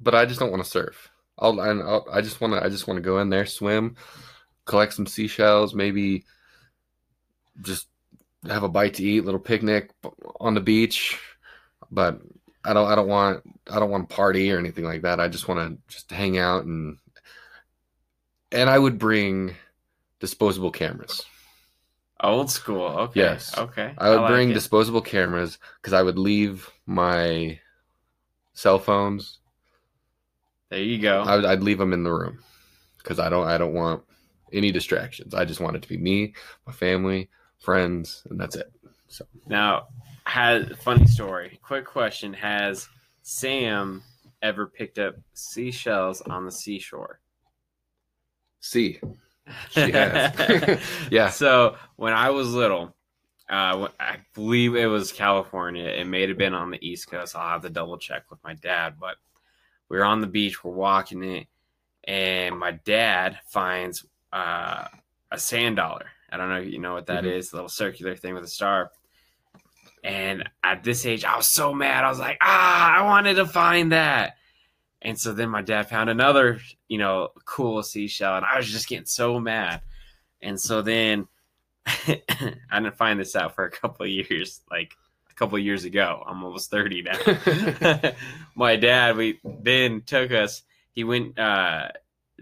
but 0.00 0.14
I 0.14 0.24
just 0.24 0.40
don't 0.40 0.50
want 0.50 0.64
to 0.64 0.70
surf. 0.70 1.10
I'll, 1.38 1.60
I- 1.60 1.68
I'll 1.68 2.06
I 2.10 2.20
just 2.22 2.40
want 2.40 2.54
to 2.54 2.64
I 2.64 2.68
just 2.70 2.86
want 2.86 2.96
to 2.98 3.02
go 3.02 3.18
in 3.20 3.28
there, 3.28 3.44
swim, 3.46 3.96
collect 4.64 4.94
some 4.94 5.06
seashells, 5.06 5.74
maybe 5.74 6.24
just 7.60 7.88
have 8.48 8.62
a 8.62 8.68
bite 8.68 8.94
to 8.94 9.04
eat, 9.04 9.24
little 9.24 9.40
picnic 9.40 9.90
on 10.40 10.54
the 10.54 10.60
beach. 10.60 11.18
But 11.90 12.20
I 12.64 12.72
don't 12.72 12.88
I 12.90 12.94
don't 12.94 13.08
want 13.08 13.42
I 13.70 13.78
don't 13.78 13.90
want 13.90 14.08
to 14.08 14.14
party 14.16 14.50
or 14.52 14.58
anything 14.58 14.84
like 14.84 15.02
that. 15.02 15.20
I 15.20 15.28
just 15.28 15.48
want 15.48 15.60
to 15.60 15.94
just 15.94 16.10
hang 16.10 16.38
out 16.38 16.64
and 16.64 16.96
and 18.50 18.68
I 18.70 18.78
would 18.78 18.98
bring 18.98 19.54
disposable 20.22 20.70
cameras. 20.70 21.26
Old 22.20 22.48
school. 22.48 22.86
Okay. 22.86 23.18
Yes. 23.18 23.58
Okay. 23.58 23.92
I 23.98 24.10
would 24.10 24.20
like 24.20 24.30
bring 24.30 24.50
it. 24.50 24.54
disposable 24.54 25.00
cameras 25.00 25.58
because 25.80 25.92
I 25.92 26.00
would 26.00 26.16
leave 26.16 26.70
my 26.86 27.58
cell 28.54 28.78
phones 28.78 29.40
There 30.70 30.78
you 30.78 30.98
go. 31.00 31.22
I 31.22 31.34
would, 31.34 31.44
I'd 31.44 31.64
leave 31.64 31.78
them 31.78 31.92
in 31.92 32.04
the 32.04 32.12
room 32.12 32.38
because 32.98 33.18
I 33.18 33.28
don't 33.28 33.48
I 33.48 33.58
don't 33.58 33.74
want 33.74 34.04
any 34.52 34.70
distractions. 34.70 35.34
I 35.34 35.44
just 35.44 35.58
want 35.60 35.74
it 35.74 35.82
to 35.82 35.88
be 35.88 35.98
me, 35.98 36.34
my 36.68 36.72
family, 36.72 37.28
friends, 37.58 38.22
and 38.30 38.38
that's 38.38 38.54
it. 38.54 38.72
So 39.08 39.26
now, 39.48 39.88
has 40.24 40.68
funny 40.84 41.06
story. 41.06 41.58
Quick 41.64 41.84
question: 41.84 42.32
Has 42.32 42.88
Sam 43.22 44.04
ever 44.40 44.66
picked 44.68 45.00
up 45.00 45.16
seashells 45.34 46.20
on 46.20 46.44
the 46.44 46.52
seashore? 46.52 47.18
C. 48.60 49.00
Yeah. 51.10 51.30
So 51.30 51.76
when 51.96 52.12
I 52.12 52.30
was 52.30 52.52
little, 52.54 52.94
uh, 53.50 53.88
I 54.00 54.16
believe 54.34 54.74
it 54.76 54.86
was 54.86 55.12
California. 55.12 55.84
It 55.84 56.06
may 56.06 56.26
have 56.26 56.38
been 56.38 56.54
on 56.54 56.70
the 56.70 56.86
East 56.86 57.10
Coast. 57.10 57.36
I'll 57.36 57.48
have 57.50 57.62
to 57.62 57.70
double 57.70 57.98
check 57.98 58.30
with 58.30 58.42
my 58.44 58.54
dad. 58.54 58.94
But 58.98 59.16
we 59.88 59.98
were 59.98 60.04
on 60.04 60.20
the 60.20 60.26
beach, 60.26 60.62
we're 60.64 60.72
walking 60.72 61.22
it, 61.22 61.46
and 62.04 62.58
my 62.58 62.72
dad 62.72 63.38
finds 63.48 64.06
uh, 64.32 64.86
a 65.30 65.38
sand 65.38 65.76
dollar. 65.76 66.06
I 66.30 66.38
don't 66.38 66.48
know 66.48 66.60
if 66.60 66.72
you 66.72 66.78
know 66.78 66.94
what 66.94 67.06
that 67.06 67.24
Mhm. 67.24 67.32
is, 67.36 67.52
a 67.52 67.56
little 67.56 67.68
circular 67.68 68.16
thing 68.16 68.32
with 68.34 68.44
a 68.44 68.48
star. 68.48 68.90
And 70.02 70.48
at 70.64 70.82
this 70.82 71.04
age, 71.04 71.24
I 71.24 71.36
was 71.36 71.48
so 71.48 71.74
mad. 71.74 72.04
I 72.04 72.08
was 72.08 72.18
like, 72.18 72.38
ah, 72.40 72.96
I 72.98 73.02
wanted 73.02 73.34
to 73.34 73.46
find 73.46 73.92
that. 73.92 74.36
And 75.04 75.18
so 75.18 75.32
then 75.32 75.50
my 75.50 75.62
dad 75.62 75.88
found 75.88 76.08
another, 76.08 76.60
you 76.88 76.96
know, 76.96 77.30
cool 77.44 77.82
seashell, 77.82 78.36
and 78.36 78.46
I 78.46 78.56
was 78.56 78.70
just 78.70 78.88
getting 78.88 79.04
so 79.04 79.40
mad. 79.40 79.82
And 80.40 80.58
so 80.60 80.80
then 80.80 81.26
I 81.86 82.22
didn't 82.72 82.96
find 82.96 83.18
this 83.18 83.34
out 83.34 83.56
for 83.56 83.64
a 83.64 83.70
couple 83.70 84.06
of 84.06 84.10
years, 84.10 84.60
like 84.70 84.94
a 85.28 85.34
couple 85.34 85.58
of 85.58 85.64
years 85.64 85.84
ago. 85.84 86.22
I'm 86.24 86.44
almost 86.44 86.70
30 86.70 87.02
now. 87.02 88.12
my 88.54 88.76
dad, 88.76 89.16
we 89.16 89.40
then 89.44 90.02
took 90.02 90.30
us, 90.30 90.62
he 90.92 91.02
went 91.02 91.36
uh, 91.36 91.88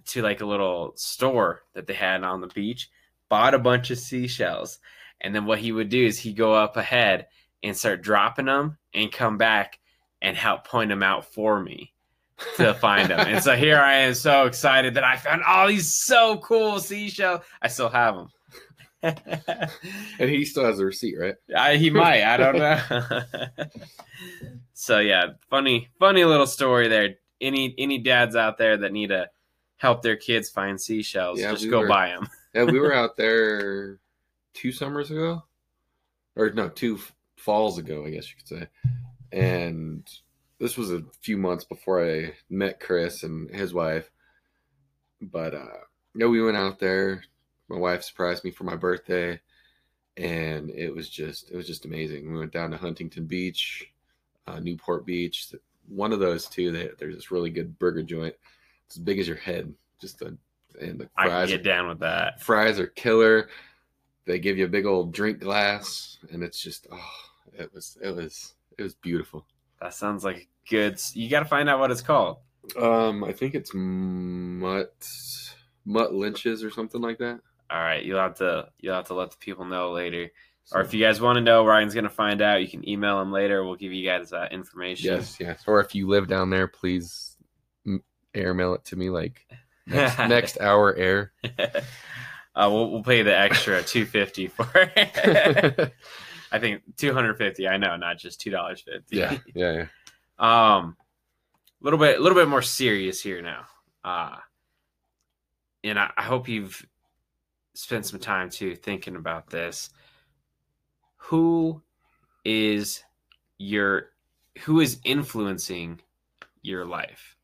to 0.09 0.23
like 0.23 0.43
a 0.43 0.47
little 0.47 0.93
store 0.97 1.63
that 1.73 1.87
they 1.87 1.95
had 1.95 2.23
on 2.25 2.43
the 2.43 2.49
beach, 2.49 2.91
bought 3.31 3.55
a 3.55 3.59
bunch 3.59 3.91
of 3.91 3.99
seashells. 3.99 4.79
And 5.19 5.35
then 5.35 5.47
what 5.47 5.61
he 5.61 5.73
would 5.73 5.89
do 5.89 6.05
is 6.05 6.19
he'd 6.19 6.37
go 6.37 6.55
up 6.55 6.77
ahead 6.77 7.29
and 7.63 7.77
start 7.77 8.03
dropping 8.03 8.47
them 8.47 8.77
and 8.93 9.11
come 9.11 9.39
back 9.39 9.79
and 10.21 10.37
help 10.37 10.67
point 10.67 10.91
them 10.91 11.03
out 11.03 11.33
for 11.33 11.59
me 11.59 11.95
to 12.57 12.75
find 12.75 13.11
them. 13.11 13.21
and 13.21 13.43
so 13.43 13.57
here 13.57 13.79
I 13.79 13.95
am 13.95 14.15
so 14.15 14.47
excited 14.47 14.95
that 14.95 15.05
I 15.05 15.17
found 15.17 15.43
oh, 15.47 15.51
all 15.51 15.69
these 15.69 15.93
so 15.93 16.39
cool 16.39 16.79
seashells. 16.81 17.41
I 17.63 17.69
still 17.69 17.89
have 17.89 18.15
them. 18.17 18.29
and 19.03 20.29
he 20.31 20.45
still 20.45 20.65
has 20.65 20.79
a 20.79 20.85
receipt, 20.85 21.17
right? 21.19 21.35
I, 21.57 21.77
he 21.77 21.89
might. 21.91 22.23
I 22.23 22.37
don't 22.37 22.59
know. 22.59 23.23
so 24.75 24.99
yeah, 24.99 25.29
funny, 25.49 25.89
funny 25.99 26.25
little 26.25 26.47
story 26.47 26.89
there. 26.89 27.17
Any 27.41 27.75
any 27.79 27.97
dads 27.99 28.37
out 28.37 28.59
there 28.59 28.77
that 28.77 28.93
need 28.93 29.09
to 29.09 29.31
help 29.79 30.03
their 30.03 30.17
kids 30.17 30.51
find 30.51 30.79
seashells, 30.79 31.41
Yeah, 31.41 31.53
just 31.53 31.65
we 31.65 31.71
go 31.71 31.81
were- 31.81 31.89
buy 31.89 32.09
them. 32.09 32.29
Yeah, 32.53 32.65
we 32.65 32.81
were 32.81 32.93
out 33.03 33.17
there 33.17 34.01
two 34.55 34.73
summers 34.73 35.13
ago, 35.13 35.45
or 36.35 36.51
no, 36.51 36.69
two 36.69 36.99
falls 37.37 37.79
ago, 37.79 38.05
I 38.05 38.11
guess 38.11 38.29
you 38.29 38.35
could 38.37 38.49
say. 38.49 38.69
And 39.31 40.05
this 40.61 40.77
was 40.77 40.93
a 40.93 41.03
few 41.23 41.39
months 41.39 41.65
before 41.65 42.05
I 42.05 42.35
met 42.51 42.81
Chris 42.81 43.23
and 43.23 43.51
his 43.51 43.73
wife. 43.73 44.11
But 45.21 45.55
uh, 45.55 45.81
yeah, 46.15 46.27
we 46.27 46.43
went 46.43 46.57
out 46.57 46.79
there. 46.79 47.25
My 47.69 47.79
wife 47.79 48.03
surprised 48.05 48.45
me 48.45 48.51
for 48.51 48.65
my 48.65 48.77
birthday, 48.77 49.41
and 50.17 50.71
it 50.71 50.95
was 50.95 51.09
just 51.09 51.51
it 51.51 51.57
was 51.57 51.67
just 51.67 51.87
amazing. 51.87 52.31
We 52.31 52.39
went 52.39 52.53
down 52.53 52.71
to 52.71 52.77
Huntington 52.77 53.25
Beach, 53.25 53.91
uh, 54.47 54.61
Newport 54.61 55.07
Beach. 55.07 55.53
One 55.89 56.13
of 56.13 56.21
those 56.21 56.47
two. 56.47 56.71
They, 56.71 56.91
there's 56.99 57.17
this 57.17 57.31
really 57.31 57.51
good 57.51 57.79
burger 57.79 58.03
joint. 58.03 58.35
It's 58.87 58.97
as 58.97 59.03
big 59.03 59.19
as 59.19 59.27
your 59.27 59.37
head. 59.37 59.73
Just 60.01 60.23
a 60.23 60.37
and 60.81 61.01
the 61.01 61.09
fries 61.15 61.49
I 61.49 61.57
get 61.57 61.65
down 61.65 61.89
with 61.89 62.01
that. 62.01 62.41
fries 62.43 62.79
are 62.79 62.87
killer. 62.87 63.49
They 64.27 64.39
give 64.39 64.59
you 64.59 64.67
a 64.67 64.69
big 64.69 64.87
old 64.87 65.13
drink 65.13 65.41
glass, 65.41 66.19
and 66.31 66.43
it's 66.43 66.61
just 66.61 66.87
oh, 66.93 67.11
it 67.55 67.73
was 67.73 67.97
it 68.03 68.15
was 68.15 68.55
it 68.79 68.83
was 68.83 68.95
beautiful. 68.95 69.47
That 69.81 69.95
sounds 69.95 70.25
like 70.25 70.49
good. 70.69 71.01
You 71.15 71.29
got 71.29 71.41
to 71.41 71.47
find 71.47 71.69
out 71.69 71.79
what 71.79 71.91
it's 71.91 72.03
called. 72.03 72.39
Um, 72.79 73.25
I 73.25 73.33
think 73.33 73.55
it's 73.55 73.73
mutt 73.75 74.93
Mutt 75.85 76.15
Lynch's 76.15 76.63
or 76.63 76.71
something 76.71 77.01
like 77.01 77.19
that. 77.19 77.41
All 77.71 77.81
right, 77.81 78.05
you'll 78.05 78.19
have 78.19 78.37
to 78.37 78.69
you'll 78.81 78.95
have 78.95 79.07
to 79.07 79.15
let 79.15 79.31
the 79.31 79.37
people 79.39 79.65
know 79.65 79.93
later. 79.93 80.31
Or 80.73 80.81
if 80.83 80.95
you 80.95 81.05
guys 81.05 81.21
want 81.21 81.37
to 81.37 81.41
know, 81.41 81.67
Ryan's 81.67 81.95
gonna 81.95 82.09
find 82.09 82.41
out. 82.43 82.63
You 82.63 82.69
can 82.69 82.89
email 82.89 83.21
him 83.21 83.33
later. 83.33 83.65
We'll 83.65 83.77
give 83.77 83.93
you 83.93 84.07
guys 84.07 84.31
that 84.31 84.53
information. 84.53 85.15
yes, 85.15 85.37
yes. 85.41 85.65
Or 85.67 85.81
if 85.81 85.95
you 85.95 86.07
live 86.07 86.29
down 86.29 86.51
there, 86.51 86.69
please 86.69 87.37
airmail 88.35 88.75
it 88.75 88.85
to 88.87 88.97
me 88.97 89.11
like 89.11 89.47
next, 89.87 90.19
next 90.29 90.61
hour 90.61 90.95
air. 90.95 91.33
uh, 91.59 92.69
we'll 92.71 92.91
we'll 92.91 93.03
pay 93.03 93.23
the 93.23 93.37
extra 93.37 93.83
two 93.83 94.07
fifty 94.07 94.47
for 94.47 94.69
it. 94.75 95.93
I 96.53 96.59
think 96.59 96.83
two 96.97 97.13
hundred 97.13 97.37
fifty. 97.39 97.69
I 97.69 97.77
know, 97.77 97.97
not 97.97 98.19
just 98.19 98.41
two 98.41 98.51
dollars 98.51 98.81
fifty. 98.81 99.17
yeah, 99.17 99.39
yeah, 99.55 99.73
yeah. 99.73 99.87
Um, 100.39 100.97
a 101.81 101.85
little 101.85 101.99
bit, 101.99 102.19
a 102.19 102.23
little 102.23 102.37
bit 102.37 102.49
more 102.49 102.63
serious 102.63 103.23
here 103.23 103.43
now. 103.43 103.67
Uh, 104.03 104.37
and 105.85 105.99
I, 105.99 106.11
I 106.17 106.23
hope 106.23 106.49
you've 106.49 106.83
spent 107.75 108.07
some 108.07 108.21
time 108.21 108.49
too 108.49 108.75
thinking 108.75 109.17
about 109.17 109.51
this. 109.51 109.91
Who 111.17 111.83
is 112.45 113.03
your, 113.59 114.13
who 114.63 114.81
is 114.81 114.99
influencing 115.05 116.01
your 116.63 116.87
life? 116.87 117.37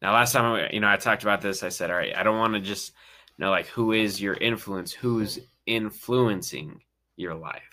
Now, 0.00 0.12
last 0.12 0.32
time 0.32 0.68
you 0.72 0.80
know 0.80 0.88
I 0.90 0.96
talked 0.96 1.22
about 1.22 1.40
this, 1.40 1.62
I 1.62 1.68
said, 1.68 1.90
all 1.90 1.96
right, 1.96 2.16
I 2.16 2.22
don't 2.22 2.38
want 2.38 2.54
to 2.54 2.60
just 2.60 2.92
know 3.38 3.50
like 3.50 3.66
who 3.68 3.92
is 3.92 4.20
your 4.20 4.34
influence, 4.34 4.92
who's 4.92 5.38
influencing 5.66 6.80
your 7.16 7.34
life. 7.34 7.71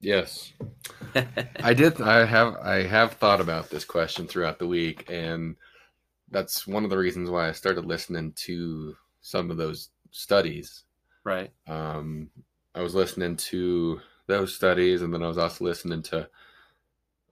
Yes. 0.00 0.52
I 1.62 1.74
did. 1.74 2.00
I 2.00 2.24
have. 2.24 2.56
I 2.56 2.82
have 2.82 3.14
thought 3.14 3.40
about 3.40 3.68
this 3.70 3.84
question 3.84 4.26
throughout 4.26 4.58
the 4.58 4.66
week, 4.66 5.04
and 5.10 5.56
that's 6.30 6.66
one 6.66 6.84
of 6.84 6.90
the 6.90 6.98
reasons 6.98 7.28
why 7.28 7.48
I 7.48 7.52
started 7.52 7.84
listening 7.84 8.32
to 8.44 8.96
some 9.20 9.50
of 9.50 9.56
those 9.56 9.90
studies. 10.10 10.84
right. 11.24 11.50
Um, 11.66 12.30
I 12.74 12.82
was 12.82 12.94
listening 12.94 13.36
to 13.36 14.00
those 14.26 14.54
studies, 14.54 15.02
and 15.02 15.12
then 15.12 15.22
I 15.22 15.28
was 15.28 15.38
also 15.38 15.64
listening 15.64 16.02
to, 16.04 16.28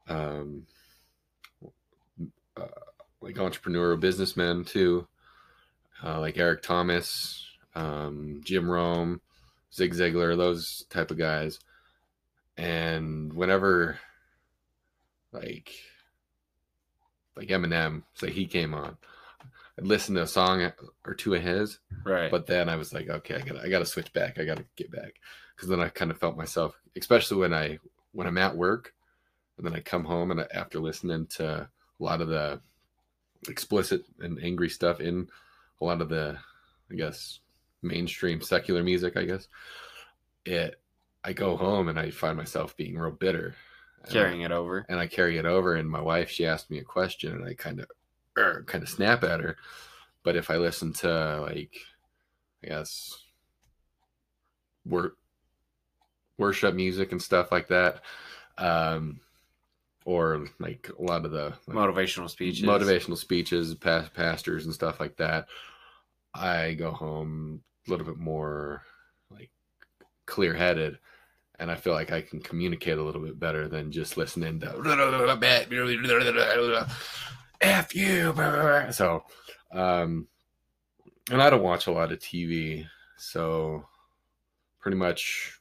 um, 0.09 0.67
uh, 2.57 2.67
like 3.21 3.39
entrepreneur 3.39 3.97
businessmen 3.97 4.65
too, 4.65 5.07
uh, 6.03 6.19
like 6.21 6.39
Eric 6.39 6.63
Thomas, 6.63 7.47
um, 7.75 8.41
Jim 8.45 8.69
Rohn, 8.69 9.21
Zig 9.73 9.95
Ziglar, 9.95 10.37
those 10.37 10.85
type 10.91 11.11
of 11.11 11.19
guys. 11.19 11.61
And 12.59 13.33
whenever, 13.33 13.99
like, 15.33 15.71
like 17.37 17.49
Eminem, 17.49 18.03
say 18.15 18.31
he 18.31 18.47
came 18.47 18.75
on, 18.75 18.97
I'd 19.79 19.87
listen 19.87 20.17
to 20.17 20.23
a 20.23 20.27
song 20.27 20.73
or 21.07 21.15
two 21.15 21.35
of 21.35 21.43
his, 21.43 21.79
Right. 22.05 22.31
but 22.31 22.47
then 22.47 22.69
I 22.69 22.75
was 22.77 22.93
like, 22.93 23.09
okay, 23.09 23.37
I 23.37 23.41
gotta, 23.41 23.63
I 23.63 23.69
gotta 23.69 23.87
switch 23.87 24.13
back. 24.13 24.39
I 24.39 24.45
gotta 24.45 24.65
get 24.77 24.91
back 24.91 25.15
because 25.55 25.69
then 25.69 25.81
I 25.81 25.89
kind 25.89 26.11
of 26.11 26.19
felt 26.19 26.37
myself, 26.37 26.75
especially 26.97 27.37
when 27.39 27.55
I, 27.55 27.79
when 28.13 28.27
I'm 28.27 28.39
at 28.39 28.57
work, 28.57 28.93
and 29.57 29.65
then 29.67 29.75
I 29.75 29.81
come 29.81 30.05
home 30.05 30.33
and 30.33 30.41
I, 30.41 30.47
after 30.53 30.81
listening 30.81 31.27
to 31.37 31.47
a 31.47 31.69
lot 32.03 32.21
of 32.21 32.29
the 32.29 32.61
explicit 33.49 34.03
and 34.19 34.43
angry 34.43 34.69
stuff 34.69 35.01
in 35.01 35.29
a 35.81 35.85
lot 35.85 36.01
of 36.01 36.09
the, 36.09 36.37
I 36.91 36.95
guess, 36.97 37.39
mainstream 37.83 38.41
secular 38.41 38.83
music. 38.83 39.17
I 39.17 39.25
guess 39.25 39.47
it. 40.45 40.81
I 41.25 41.33
go 41.33 41.57
home 41.57 41.89
and 41.89 41.99
I 41.99 42.11
find 42.11 42.37
myself 42.37 42.77
being 42.77 42.97
real 42.97 43.11
bitter, 43.11 43.55
carrying 44.09 44.43
it 44.43 44.53
over. 44.53 44.87
and 44.89 44.99
I 44.99 45.07
carry 45.07 45.37
it 45.39 45.45
over. 45.47 45.75
And 45.75 45.91
my 45.91 46.01
wife, 46.01 46.31
she 46.31 46.47
asked 46.47 46.71
me 46.71 46.79
a 46.79 46.85
question, 46.85 47.33
and 47.35 47.45
I 47.45 47.55
kind 47.55 47.81
of, 47.81 47.87
er, 48.39 48.65
kind 48.67 48.83
of 48.83 48.89
snap 48.89 49.25
at 49.25 49.41
her. 49.41 49.57
But 50.23 50.37
if 50.37 50.51
I 50.51 50.57
listen 50.57 50.93
to 50.95 51.41
like, 51.41 51.77
I 52.65 52.69
guess, 52.69 53.23
wor- 54.85 55.17
worship 56.39 56.75
music 56.75 57.13
and 57.13 57.21
stuff 57.23 57.51
like 57.53 57.69
that, 57.69 58.03
um, 58.57 59.21
or 60.05 60.47
like 60.59 60.91
a 60.99 61.03
lot 61.03 61.25
of 61.25 61.31
the 61.33 61.53
like, 61.67 61.77
Motivational 61.77 62.31
speeches. 62.31 62.67
motivational 62.67 63.17
speeches, 63.19 63.75
past 63.75 64.15
pastors 64.15 64.65
and 64.65 64.75
stuff 64.75 65.01
like 65.01 65.17
that, 65.17 65.49
I 66.35 66.75
go 66.75 66.91
home 66.91 67.63
a 67.87 67.91
little 67.91 68.07
bit 68.07 68.17
more 68.19 68.83
like 69.31 69.51
clear 70.29 70.55
headed. 70.55 70.99
And 71.59 71.73
I 71.73 71.75
feel 71.75 71.93
like 71.93 72.13
I 72.13 72.21
can 72.21 72.39
communicate 72.39 72.99
a 72.99 73.03
little 73.03 73.21
bit 73.21 73.41
better 73.41 73.67
than 73.67 73.91
just 73.91 74.17
listening 74.17 74.61
to 74.61 74.67
F 77.61 77.97
you. 77.97 78.33
So, 78.93 79.25
um, 79.73 80.29
and 81.33 81.43
I 81.43 81.51
don't 81.51 81.65
watch 81.65 81.89
a 81.89 81.93
lot 81.93 82.13
of 82.13 82.21
TV. 82.21 82.87
So 83.17 83.85
pretty 84.79 84.97
much 84.97 85.59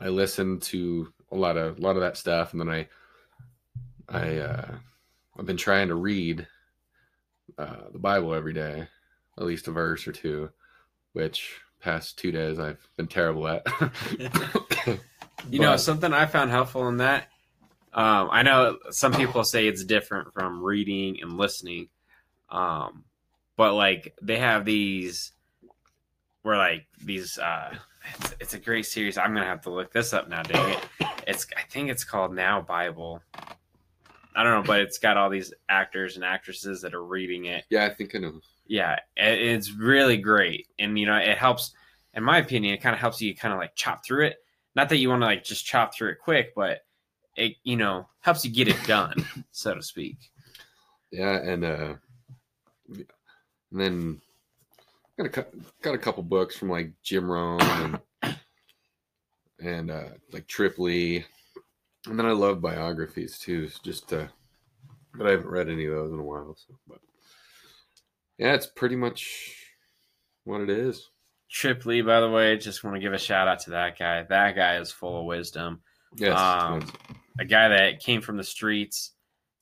I 0.00 0.08
listen 0.08 0.58
to 0.60 1.12
a 1.30 1.36
lot 1.36 1.56
of, 1.56 1.78
a 1.78 1.80
lot 1.80 1.94
of 1.94 2.02
that 2.02 2.16
stuff. 2.16 2.52
And 2.52 2.60
then 2.60 2.68
I, 2.68 2.88
I, 4.08 4.38
uh, 4.38 4.74
I've 5.38 5.46
been 5.46 5.56
trying 5.56 5.86
to 5.86 5.94
read 5.94 6.48
uh, 7.56 7.90
the 7.92 7.98
Bible 7.98 8.34
every 8.34 8.54
day, 8.54 8.88
at 9.38 9.44
least 9.44 9.68
a 9.68 9.70
verse 9.70 10.08
or 10.08 10.12
two, 10.12 10.50
which 11.12 11.60
past 11.80 12.18
two 12.18 12.32
days 12.32 12.58
I've 12.58 12.86
been 12.96 13.08
terrible 13.08 13.48
at. 13.48 13.66
You 15.48 15.58
know, 15.58 15.76
something 15.76 16.12
I 16.12 16.26
found 16.26 16.50
helpful 16.50 16.86
in 16.88 16.98
that 16.98 17.28
Um, 17.92 18.28
I 18.30 18.42
know 18.42 18.78
some 18.90 19.12
people 19.12 19.42
say 19.42 19.66
it's 19.66 19.84
different 19.84 20.32
from 20.32 20.62
reading 20.62 21.18
and 21.20 21.36
listening, 21.36 21.88
um, 22.48 23.04
but 23.56 23.74
like 23.74 24.14
they 24.22 24.38
have 24.38 24.64
these 24.64 25.32
where 26.42 26.56
like 26.56 26.86
these. 27.04 27.36
Uh, 27.38 27.74
it's, 28.18 28.34
it's 28.40 28.54
a 28.54 28.58
great 28.58 28.86
series. 28.86 29.18
I'm 29.18 29.34
gonna 29.34 29.44
have 29.44 29.62
to 29.62 29.70
look 29.70 29.92
this 29.92 30.12
up 30.12 30.28
now. 30.28 30.42
Dang 30.42 30.70
it! 30.70 30.86
It's 31.26 31.46
I 31.56 31.62
think 31.68 31.90
it's 31.90 32.04
called 32.04 32.32
Now 32.32 32.60
Bible. 32.60 33.22
I 34.36 34.44
don't 34.44 34.62
know, 34.62 34.66
but 34.66 34.80
it's 34.80 34.98
got 34.98 35.16
all 35.16 35.28
these 35.28 35.52
actors 35.68 36.14
and 36.14 36.24
actresses 36.24 36.82
that 36.82 36.94
are 36.94 37.04
reading 37.04 37.46
it. 37.46 37.64
Yeah, 37.70 37.84
I 37.84 37.88
think 37.88 38.14
I 38.14 38.18
know. 38.20 38.40
Yeah, 38.70 39.00
it's 39.16 39.72
really 39.72 40.16
great, 40.16 40.68
and 40.78 40.96
you 40.96 41.04
know 41.04 41.16
it 41.16 41.36
helps. 41.36 41.72
In 42.14 42.22
my 42.22 42.38
opinion, 42.38 42.72
it 42.72 42.80
kind 42.80 42.94
of 42.94 43.00
helps 43.00 43.20
you 43.20 43.34
kind 43.34 43.52
of 43.52 43.58
like 43.58 43.74
chop 43.74 44.06
through 44.06 44.26
it. 44.26 44.36
Not 44.76 44.88
that 44.90 44.98
you 44.98 45.08
want 45.08 45.22
to 45.22 45.26
like 45.26 45.42
just 45.42 45.66
chop 45.66 45.92
through 45.92 46.10
it 46.10 46.20
quick, 46.22 46.52
but 46.54 46.78
it 47.34 47.56
you 47.64 47.76
know 47.76 48.06
helps 48.20 48.44
you 48.44 48.52
get 48.52 48.68
it 48.68 48.80
done, 48.86 49.26
so 49.50 49.74
to 49.74 49.82
speak. 49.82 50.18
Yeah, 51.10 51.38
and 51.38 51.64
uh, 51.64 51.94
and 52.90 53.00
then 53.72 54.20
got 55.18 55.36
a 55.36 55.46
got 55.82 55.94
a 55.96 55.98
couple 55.98 56.22
books 56.22 56.56
from 56.56 56.70
like 56.70 56.92
Jim 57.02 57.28
Rohn 57.28 57.60
and 58.22 58.36
and 59.58 59.90
uh, 59.90 60.10
like 60.30 60.46
Trip 60.46 60.78
Lee, 60.78 61.24
and 62.06 62.16
then 62.16 62.24
I 62.24 62.30
love 62.30 62.60
biographies 62.60 63.36
too. 63.36 63.68
Just 63.82 64.12
uh, 64.12 64.28
but 65.12 65.26
I 65.26 65.32
haven't 65.32 65.50
read 65.50 65.68
any 65.68 65.86
of 65.86 65.92
those 65.92 66.12
in 66.12 66.20
a 66.20 66.22
while. 66.22 66.56
So, 66.56 66.76
but 66.86 67.00
yeah, 68.40 68.54
it's 68.54 68.66
pretty 68.66 68.96
much 68.96 69.54
what 70.44 70.60
it 70.62 70.70
is. 70.70 71.08
Trip 71.50 71.84
Lee, 71.84 72.00
by 72.02 72.20
the 72.20 72.30
way, 72.30 72.56
just 72.56 72.82
want 72.82 72.96
to 72.96 73.00
give 73.00 73.12
a 73.12 73.18
shout 73.18 73.48
out 73.48 73.60
to 73.60 73.70
that 73.70 73.98
guy. 73.98 74.22
That 74.22 74.56
guy 74.56 74.78
is 74.78 74.90
full 74.90 75.20
of 75.20 75.26
wisdom. 75.26 75.82
Yes, 76.16 76.38
Um, 76.38 76.78
it's- 76.78 77.16
a 77.38 77.44
guy 77.44 77.68
that 77.68 78.00
came 78.00 78.20
from 78.20 78.36
the 78.36 78.44
streets 78.44 79.12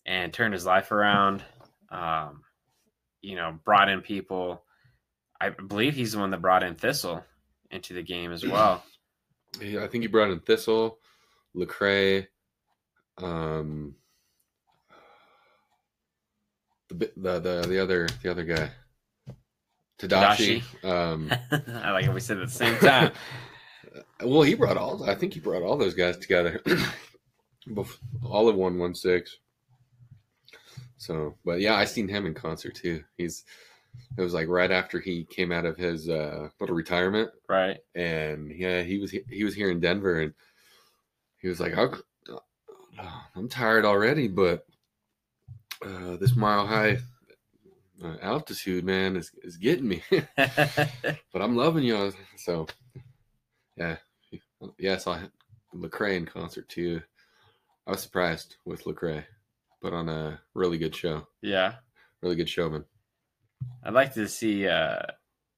and 0.07 0.33
turned 0.33 0.55
his 0.55 0.65
life 0.67 0.91
around. 0.93 1.43
Um, 1.91 2.43
you 3.21 3.37
know, 3.37 3.59
brought 3.65 3.89
in 3.89 4.01
people. 4.01 4.65
I 5.41 5.51
believe 5.51 5.95
he's 5.95 6.13
the 6.13 6.19
one 6.19 6.31
that 6.31 6.41
brought 6.43 6.63
in 6.63 6.75
Thistle 6.77 7.25
into 7.71 7.95
the 7.95 8.03
game 8.03 8.33
as 8.33 8.45
well. 8.47 8.85
Yeah, 9.63 9.83
I 9.83 9.89
think 9.89 10.03
he 10.03 10.09
brought 10.09 10.31
in 10.31 10.41
Thistle, 10.41 10.99
Lecrae, 11.57 12.27
um, 13.17 13.97
the 16.89 17.11
the 17.17 17.41
the 17.41 17.67
the 17.69 17.83
other 17.83 18.09
the 18.23 18.31
other 18.31 18.45
guy, 18.45 18.71
Tedashii. 19.99 20.63
Um, 20.85 21.33
I 21.51 21.93
like 21.93 22.05
how 22.05 22.13
we 22.13 22.21
said 22.21 22.39
it 22.39 22.43
at 22.43 22.49
the 22.49 22.55
same 22.55 22.77
time. 22.79 23.13
well, 24.25 24.43
he 24.43 24.55
brought 24.55 24.77
all. 24.77 25.09
I 25.09 25.15
think 25.15 25.35
he 25.35 25.41
brought 25.41 25.63
all 25.63 25.77
those 25.77 25.95
guys 25.95 26.17
together. 26.17 26.63
All 28.25 28.49
of 28.49 28.57
one 28.57 28.79
one 28.79 28.95
six. 28.95 29.37
So, 30.97 31.37
but 31.45 31.61
yeah, 31.61 31.75
I 31.75 31.85
seen 31.85 32.09
him 32.09 32.25
in 32.25 32.33
concert 32.33 32.75
too. 32.75 33.05
He's 33.19 33.45
it 34.17 34.23
was 34.23 34.35
like 34.35 34.49
right 34.49 34.71
after 34.71 35.01
he 35.01 35.25
came 35.25 35.53
out 35.53 35.67
of 35.67 35.77
his 35.77 36.09
uh, 36.09 36.49
little 36.61 36.75
retirement. 36.75 37.31
right. 37.49 37.79
and 37.95 38.51
yeah, 38.51 38.83
he 38.83 38.99
was 38.99 39.11
he 39.11 39.45
was 39.45 39.55
here 39.55 39.71
in 39.71 39.81
Denver, 39.81 40.21
and 40.21 40.33
he 41.39 41.49
was 41.49 41.61
like, 41.61 41.77
"I'm, 41.77 41.95
I'm 43.37 43.49
tired 43.49 43.85
already, 43.85 44.29
but 44.29 44.67
uh, 45.85 46.17
this 46.17 46.37
mile 46.37 46.67
high 46.67 46.99
uh, 48.03 48.17
altitude, 48.23 48.85
man, 48.85 49.17
is 49.17 49.31
is 49.43 49.57
getting 49.57 49.89
me. 49.89 50.03
but 50.37 51.43
I'm 51.43 51.57
loving 51.57 51.85
y'all." 51.85 52.13
So, 52.37 52.67
yeah, 53.77 53.97
yeah, 54.79 54.95
I 54.95 54.97
saw 54.99 55.19
Lecrae 55.75 56.17
in 56.17 56.27
concert 56.27 56.69
too. 56.69 57.03
I 57.87 57.93
was 57.93 58.03
surprised 58.03 58.57
with 58.65 58.85
Lecrae, 58.85 59.25
but 59.81 59.93
on 59.93 60.09
a 60.09 60.41
really 60.55 60.79
good 60.79 60.95
show, 60.95 61.27
yeah. 61.41 61.75
really 62.21 62.37
good 62.37 62.49
showman. 62.49 62.85
I'd 63.83 63.95
like 63.95 64.15
to 64.15 64.29
see 64.29 64.69
uh 64.69 65.01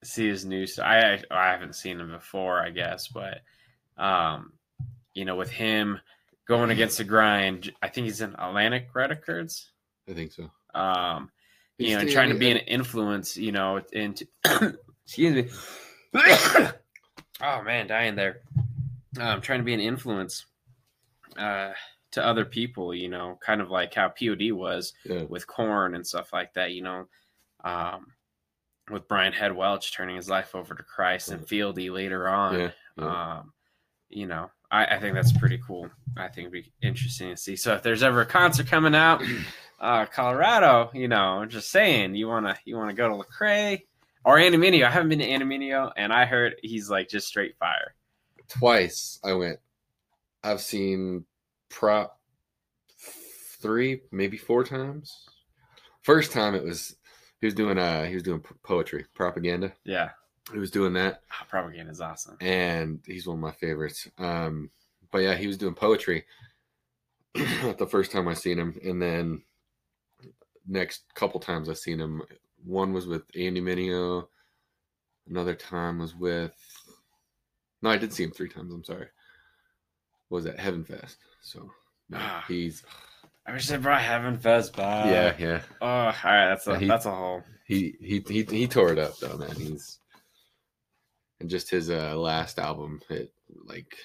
see 0.03 0.29
his 0.29 0.45
new 0.45 0.67
I 0.83 1.23
I 1.31 1.51
haven't 1.51 1.75
seen 1.75 2.01
him 2.01 2.11
before, 2.11 2.61
I 2.61 2.71
guess, 2.71 3.09
but 3.09 3.41
um 3.97 4.53
you 5.15 5.25
know, 5.25 5.37
with 5.37 5.51
him 5.51 6.01
going 6.47 6.71
against 6.71 6.99
the 6.99 7.05
grind, 7.05 7.73
I 7.83 7.89
think 7.89 8.07
he's 8.07 8.21
in 8.21 8.35
Atlantic 8.35 8.89
Red 8.95 9.11
Records. 9.11 9.71
I 10.11 10.15
think 10.15 10.33
so. 10.33 10.51
Um 10.75 11.31
you 11.79 11.87
He's 11.87 11.95
know, 11.95 12.01
and 12.03 12.11
trying 12.11 12.29
to 12.31 12.39
be 12.39 12.51
an 12.51 12.59
influence, 12.59 13.37
you 13.37 13.53
know, 13.53 13.81
into 13.93 14.27
excuse 15.05 15.35
me. 15.35 15.49
oh 17.43 17.63
man, 17.63 17.87
dying 17.87 18.17
there. 18.17 18.41
Um 19.19 19.41
trying 19.41 19.61
to 19.61 19.65
be 19.65 19.75
an 19.75 19.81
influence 19.81 20.47
uh 21.37 21.73
to 22.13 22.25
other 22.25 22.45
people, 22.45 22.95
you 22.95 23.09
know, 23.09 23.39
kind 23.41 23.61
of 23.61 23.71
like 23.71 23.95
how 23.95 24.09
POD 24.09 24.53
was 24.53 24.93
yeah. 25.05 25.23
with 25.23 25.47
Korn 25.47 25.95
and 25.95 26.07
stuff 26.07 26.33
like 26.33 26.55
that, 26.55 26.73
you 26.73 26.83
know. 26.83 27.07
Um, 27.63 28.07
with 28.91 29.07
Brian 29.07 29.33
Head 29.33 29.55
Welch 29.55 29.93
turning 29.93 30.17
his 30.17 30.29
life 30.29 30.55
over 30.55 30.75
to 30.75 30.83
Christ 30.83 31.31
and 31.31 31.47
Fieldy 31.47 31.93
later 31.93 32.29
on. 32.29 32.59
Yeah, 32.59 32.71
yeah. 32.99 33.39
Um, 33.39 33.53
you 34.09 34.27
know, 34.27 34.51
I, 34.71 34.87
I 34.87 34.99
think 34.99 35.15
that's 35.15 35.33
pretty 35.33 35.61
cool. 35.65 35.89
I 36.17 36.27
think 36.27 36.49
it'd 36.49 36.53
be 36.53 36.73
interesting 36.83 37.31
to 37.31 37.37
see. 37.37 37.55
So 37.55 37.75
if 37.75 37.83
there's 37.83 38.03
ever 38.03 38.23
a 38.23 38.27
concert 38.27 38.67
coming 38.67 38.95
out, 38.95 39.23
uh, 39.81 40.07
Colorado, 40.07 40.91
you 40.95 41.09
know, 41.09 41.45
just 41.47 41.71
saying, 41.71 42.15
you 42.15 42.29
wanna 42.29 42.57
you 42.65 42.77
wanna 42.77 42.95
go 42.95 43.09
to 43.09 43.15
Lecrae 43.25 43.83
or 44.25 44.39
Andy 44.39 44.59
Mineo. 44.59 44.85
I 44.87 44.91
haven't 44.91 45.09
been 45.09 45.19
to 45.21 45.25
Andy 45.27 45.47
Mineo, 45.47 45.91
and 45.97 46.13
I 46.13 46.25
heard 46.27 46.57
he's 46.63 46.91
like 46.91 47.09
just 47.09 47.27
straight 47.29 47.57
fire. 47.59 47.95
twice 48.49 49.19
I 49.25 49.33
went. 49.35 49.59
I've 50.43 50.61
seen 50.61 51.25
prop 51.69 52.19
three, 53.61 54.03
maybe 54.11 54.37
four 54.37 54.65
times. 54.65 55.15
First 56.03 56.33
time 56.33 56.55
it 56.55 56.65
was 56.65 56.97
he 57.41 57.47
was 57.47 57.55
doing 57.55 57.79
uh 57.79 58.05
he 58.05 58.15
was 58.15 58.23
doing 58.23 58.43
poetry 58.63 59.07
propaganda. 59.15 59.73
Yeah, 59.85 60.11
He 60.53 60.59
was 60.59 60.71
doing 60.71 60.93
that, 60.95 61.23
oh, 61.31 61.45
propaganda 61.49 61.91
is 61.93 62.01
awesome. 62.01 62.37
and 62.41 63.01
he's 63.07 63.27
one 63.27 63.37
of 63.37 63.43
my 63.43 63.53
favorites. 63.53 64.09
Um, 64.19 64.71
but 65.11 65.19
yeah, 65.19 65.35
he 65.35 65.47
was 65.47 65.59
doing 65.59 65.75
poetry. 65.75 66.25
the 67.35 67.87
first 67.91 68.11
time 68.13 68.29
I 68.29 68.35
seen 68.35 68.59
him, 68.59 68.79
and 68.85 69.01
then 69.01 69.43
next 70.67 71.03
couple 71.15 71.41
times 71.41 71.69
I've 71.69 71.79
seen 71.79 72.01
him. 72.01 72.23
One 72.65 72.93
was 72.93 73.07
with 73.07 73.23
Andy 73.37 73.61
Mineo. 73.61 74.27
Another 75.29 75.55
time 75.55 75.99
was 75.99 76.15
with. 76.15 76.53
No, 77.83 77.91
I 77.91 77.97
did 77.97 78.13
see 78.13 78.25
him 78.25 78.31
three 78.33 78.49
times. 78.49 78.73
I'm 78.73 78.85
sorry. 78.85 79.07
Was 80.29 80.47
at 80.47 80.59
Heaven 80.61 80.85
Fest. 80.85 81.19
So 81.43 81.71
no, 82.09 82.19
Ah. 82.21 82.45
he's 82.49 82.83
I 83.47 83.53
wish 83.53 83.67
they 83.69 83.77
brought 83.79 84.03
Heaven 84.03 84.39
Fest 84.39 84.77
back. 84.77 85.07
yeah 85.07 85.35
yeah. 85.39 85.63
Oh, 85.81 85.87
all 85.87 86.13
right. 86.25 86.49
That's 86.51 86.67
a 86.67 86.73
Yeah, 86.73 86.79
he- 86.79 86.87
that's 86.89 87.07
a 87.07 87.15
whole. 87.15 87.43
He 87.67 87.97
he 88.01 88.23
he 88.29 88.43
he 88.45 88.67
tore 88.67 88.93
it 88.93 88.99
up 88.99 89.17
though, 89.19 89.37
man. 89.39 89.55
He's 89.57 89.99
and 91.41 91.49
just 91.49 91.71
his 91.71 91.89
uh 91.91 92.17
last 92.17 92.59
album, 92.59 93.01
it 93.09 93.33
like 93.65 93.97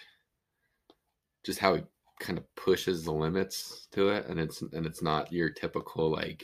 just 1.43 1.59
how 1.59 1.75
he 1.75 1.83
kind 2.25 2.39
of 2.39 2.55
pushes 2.55 3.03
the 3.03 3.11
limits 3.11 3.87
to 3.91 4.09
it, 4.09 4.25
and 4.27 4.39
it's 4.39 4.61
and 4.61 4.85
it's 4.85 5.01
not 5.01 5.31
your 5.31 5.49
typical 5.49 6.11
like 6.11 6.43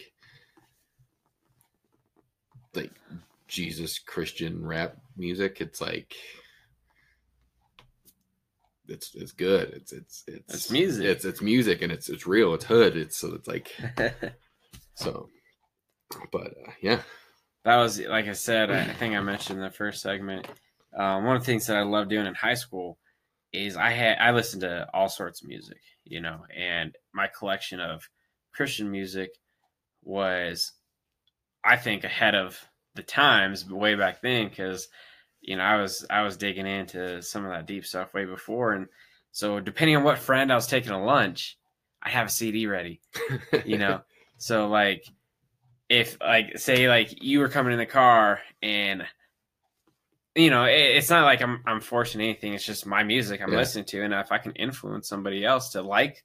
like 2.75 2.91
Jesus 3.47 3.99
Christian 3.99 4.65
rap 4.65 4.95
music. 5.17 5.59
It's 5.59 5.81
like 5.81 6.15
it's 8.87 9.15
it's 9.15 9.31
good. 9.31 9.69
It's 9.69 9.91
it's 9.91 10.23
it's 10.27 10.53
It's 10.53 10.71
music. 10.71 11.05
It's 11.05 11.25
it's 11.25 11.41
music, 11.41 11.81
and 11.81 11.91
it's 11.91 12.09
it's 12.09 12.27
real. 12.27 12.53
It's 12.53 12.65
hood. 12.65 12.95
It's 12.95 13.17
so 13.17 13.33
it's 13.33 13.47
like 13.47 13.71
so. 14.93 15.29
But 16.31 16.47
uh, 16.47 16.71
yeah, 16.81 17.01
that 17.63 17.77
was 17.77 17.99
like 17.99 18.27
I 18.27 18.33
said. 18.33 18.69
I 18.69 18.85
think 18.93 19.15
I 19.15 19.21
mentioned 19.21 19.59
in 19.59 19.65
the 19.65 19.71
first 19.71 20.01
segment. 20.01 20.47
Um, 20.95 21.23
one 21.23 21.37
of 21.37 21.41
the 21.41 21.45
things 21.45 21.67
that 21.67 21.77
I 21.77 21.83
loved 21.83 22.09
doing 22.09 22.25
in 22.25 22.35
high 22.35 22.53
school 22.53 22.97
is 23.53 23.75
I 23.75 23.91
had 23.91 24.17
I 24.19 24.31
listened 24.31 24.61
to 24.61 24.87
all 24.93 25.09
sorts 25.09 25.41
of 25.41 25.47
music, 25.47 25.81
you 26.03 26.21
know, 26.21 26.45
and 26.55 26.95
my 27.13 27.27
collection 27.27 27.79
of 27.79 28.07
Christian 28.53 28.91
music 28.91 29.31
was, 30.03 30.73
I 31.63 31.77
think, 31.77 32.03
ahead 32.03 32.35
of 32.35 32.59
the 32.95 33.03
times 33.03 33.69
way 33.69 33.95
back 33.95 34.21
then 34.21 34.49
because 34.49 34.89
you 35.41 35.55
know 35.55 35.63
I 35.63 35.81
was 35.81 36.05
I 36.09 36.23
was 36.23 36.37
digging 36.37 36.67
into 36.67 37.21
some 37.21 37.45
of 37.45 37.51
that 37.51 37.67
deep 37.67 37.85
stuff 37.85 38.13
way 38.13 38.25
before, 38.25 38.73
and 38.73 38.87
so 39.31 39.59
depending 39.59 39.97
on 39.97 40.03
what 40.03 40.19
friend 40.19 40.51
I 40.51 40.55
was 40.55 40.67
taking 40.67 40.91
to 40.91 40.97
lunch, 40.97 41.57
I 42.01 42.09
have 42.09 42.27
a 42.27 42.31
CD 42.31 42.67
ready. 42.67 43.01
you 43.65 43.77
know 43.77 44.01
so 44.37 44.67
like 44.67 45.05
if 45.89 46.17
like 46.21 46.57
say 46.57 46.87
like 46.87 47.21
you 47.21 47.39
were 47.39 47.49
coming 47.49 47.73
in 47.73 47.79
the 47.79 47.85
car 47.85 48.39
and 48.61 49.03
you 50.35 50.49
know 50.49 50.65
it, 50.65 50.73
it's 50.97 51.09
not 51.09 51.25
like 51.25 51.41
i'm 51.41 51.61
i'm 51.65 51.81
forcing 51.81 52.21
anything 52.21 52.53
it's 52.53 52.65
just 52.65 52.85
my 52.85 53.03
music 53.03 53.41
i'm 53.41 53.51
Yeah. 53.51 53.57
listening 53.59 53.85
to 53.85 54.01
and 54.03 54.13
if 54.13 54.31
i 54.31 54.37
can 54.37 54.53
influence 54.53 55.07
somebody 55.09 55.43
else 55.45 55.69
to 55.71 55.81
like 55.81 56.23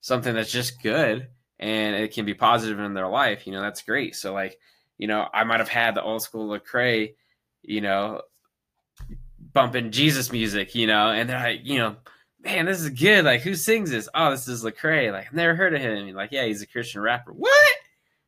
something 0.00 0.34
that's 0.34 0.50
just 0.50 0.82
good 0.82 1.28
and 1.58 1.96
it 1.96 2.12
can 2.12 2.24
be 2.26 2.34
positive 2.34 2.78
in 2.80 2.94
their 2.94 3.08
life 3.08 3.46
you 3.46 3.52
know 3.52 3.60
that's 3.60 3.82
great 3.82 4.16
so 4.16 4.32
like 4.32 4.58
you 4.98 5.06
know 5.06 5.26
i 5.32 5.44
might 5.44 5.60
have 5.60 5.68
had 5.68 5.94
the 5.94 6.02
old 6.02 6.22
school 6.22 6.48
Lecrae, 6.48 7.14
you 7.62 7.80
know 7.80 8.22
bumping 9.52 9.90
jesus 9.90 10.32
music 10.32 10.74
you 10.74 10.86
know 10.86 11.10
and 11.10 11.28
they're 11.30 11.38
like 11.38 11.60
you 11.64 11.78
know 11.78 11.96
man, 12.40 12.66
this 12.66 12.80
is 12.80 12.90
good. 12.90 13.24
Like, 13.24 13.40
who 13.40 13.56
sings 13.56 13.90
this? 13.90 14.08
Oh, 14.14 14.30
this 14.30 14.46
is 14.46 14.62
Lecrae. 14.62 15.10
Like, 15.10 15.26
I've 15.26 15.32
never 15.32 15.56
heard 15.56 15.74
of 15.74 15.80
him. 15.80 16.14
Like, 16.14 16.30
yeah, 16.30 16.44
he's 16.44 16.62
a 16.62 16.66
Christian 16.66 17.00
rapper. 17.00 17.32
What? 17.32 17.74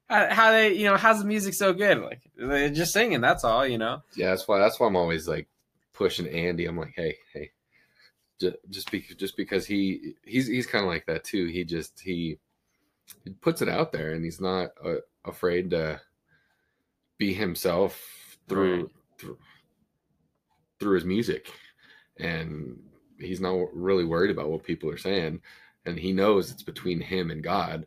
How, 0.08 0.52
they, 0.52 0.72
you 0.74 0.84
know, 0.84 0.96
how's 0.96 1.18
the 1.20 1.26
music 1.26 1.52
so 1.54 1.72
good? 1.74 1.98
Like, 1.98 2.22
they're 2.36 2.70
just 2.70 2.92
singing. 2.92 3.20
That's 3.20 3.44
all, 3.44 3.66
you 3.66 3.76
know. 3.78 4.02
Yeah, 4.16 4.30
that's 4.30 4.48
why. 4.48 4.58
That's 4.58 4.80
why 4.80 4.86
I'm 4.86 4.96
always 4.96 5.28
like 5.28 5.48
pushing 5.92 6.26
Andy. 6.28 6.64
I'm 6.64 6.78
like, 6.78 6.94
hey, 6.96 7.16
hey, 7.34 7.50
just 8.40 8.56
just, 8.70 8.90
be, 8.90 9.04
just 9.18 9.36
because 9.36 9.66
he 9.66 10.14
he's 10.24 10.46
he's 10.46 10.66
kind 10.66 10.84
of 10.84 10.88
like 10.88 11.04
that 11.06 11.24
too. 11.24 11.46
He 11.46 11.62
just 11.64 12.00
he, 12.00 12.38
he 13.24 13.30
puts 13.30 13.60
it 13.60 13.68
out 13.68 13.92
there, 13.92 14.12
and 14.12 14.24
he's 14.24 14.40
not 14.40 14.70
uh, 14.82 14.94
afraid 15.26 15.70
to 15.70 16.00
be 17.18 17.34
himself 17.34 18.38
through, 18.48 18.76
Right. 18.82 18.90
through 19.18 19.38
through 20.80 20.94
his 20.94 21.04
music, 21.04 21.52
and 22.18 22.80
he's 23.18 23.40
not 23.40 23.68
really 23.74 24.04
worried 24.04 24.30
about 24.30 24.48
what 24.48 24.62
people 24.62 24.88
are 24.88 24.96
saying, 24.96 25.40
and 25.84 25.98
he 25.98 26.12
knows 26.12 26.50
it's 26.50 26.62
between 26.62 27.00
him 27.00 27.30
and 27.30 27.42
God, 27.42 27.84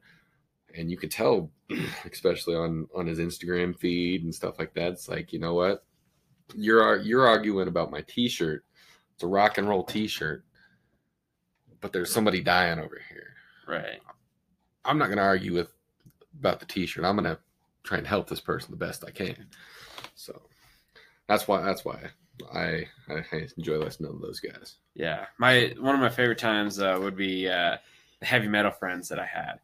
and 0.76 0.92
you 0.92 0.98
could 0.98 1.10
tell, 1.12 1.50
especially 2.12 2.56
on 2.56 2.88
on 2.96 3.08
his 3.08 3.20
Instagram 3.20 3.78
feed 3.78 4.24
and 4.24 4.34
stuff 4.34 4.60
like 4.60 4.74
that. 4.74 4.94
It's 4.94 5.10
like 5.10 5.34
you 5.34 5.40
know 5.40 5.54
what, 5.54 5.84
you're 6.56 6.98
you're 6.98 7.28
arguing 7.28 7.68
about 7.68 7.92
my 7.92 8.02
T-shirt. 8.02 8.64
It's 9.14 9.24
a 9.24 9.28
rock 9.28 9.58
and 9.58 9.68
roll 9.68 9.84
T-shirt, 9.84 10.44
but 11.80 11.94
there's 11.94 12.12
somebody 12.12 12.42
dying 12.42 12.80
over 12.80 13.00
here. 13.10 13.34
Right. 13.68 14.00
I'm 14.84 14.98
not 14.98 15.08
going 15.08 15.18
to 15.18 15.24
argue 15.24 15.54
with 15.54 15.72
about 16.40 16.60
the 16.60 16.66
T-shirt. 16.66 17.06
I'm 17.06 17.16
going 17.16 17.36
to 17.36 17.40
try 17.84 17.98
and 17.98 18.08
help 18.08 18.28
this 18.28 18.40
person 18.40 18.72
the 18.72 18.78
best 18.78 19.04
I 19.06 19.12
can. 19.12 19.48
So 20.16 20.42
that's 21.28 21.48
why 21.48 21.62
that's 21.62 21.86
why 21.86 22.10
I 22.54 22.86
I 23.10 23.50
enjoy 23.58 23.78
listening 23.78 24.12
to 24.12 24.20
those 24.20 24.40
guys. 24.40 24.76
Yeah, 24.94 25.26
my 25.38 25.74
one 25.80 25.96
of 25.96 26.02
my 26.02 26.10
favorite 26.10 26.40
times 26.40 26.80
uh, 26.80 26.98
would 27.02 27.16
be 27.16 27.48
uh, 27.48 27.78
the 28.20 28.26
heavy 28.26 28.48
metal 28.48 28.72
friends 28.72 29.08
that 29.10 29.20
I 29.20 29.26
had. 29.26 29.60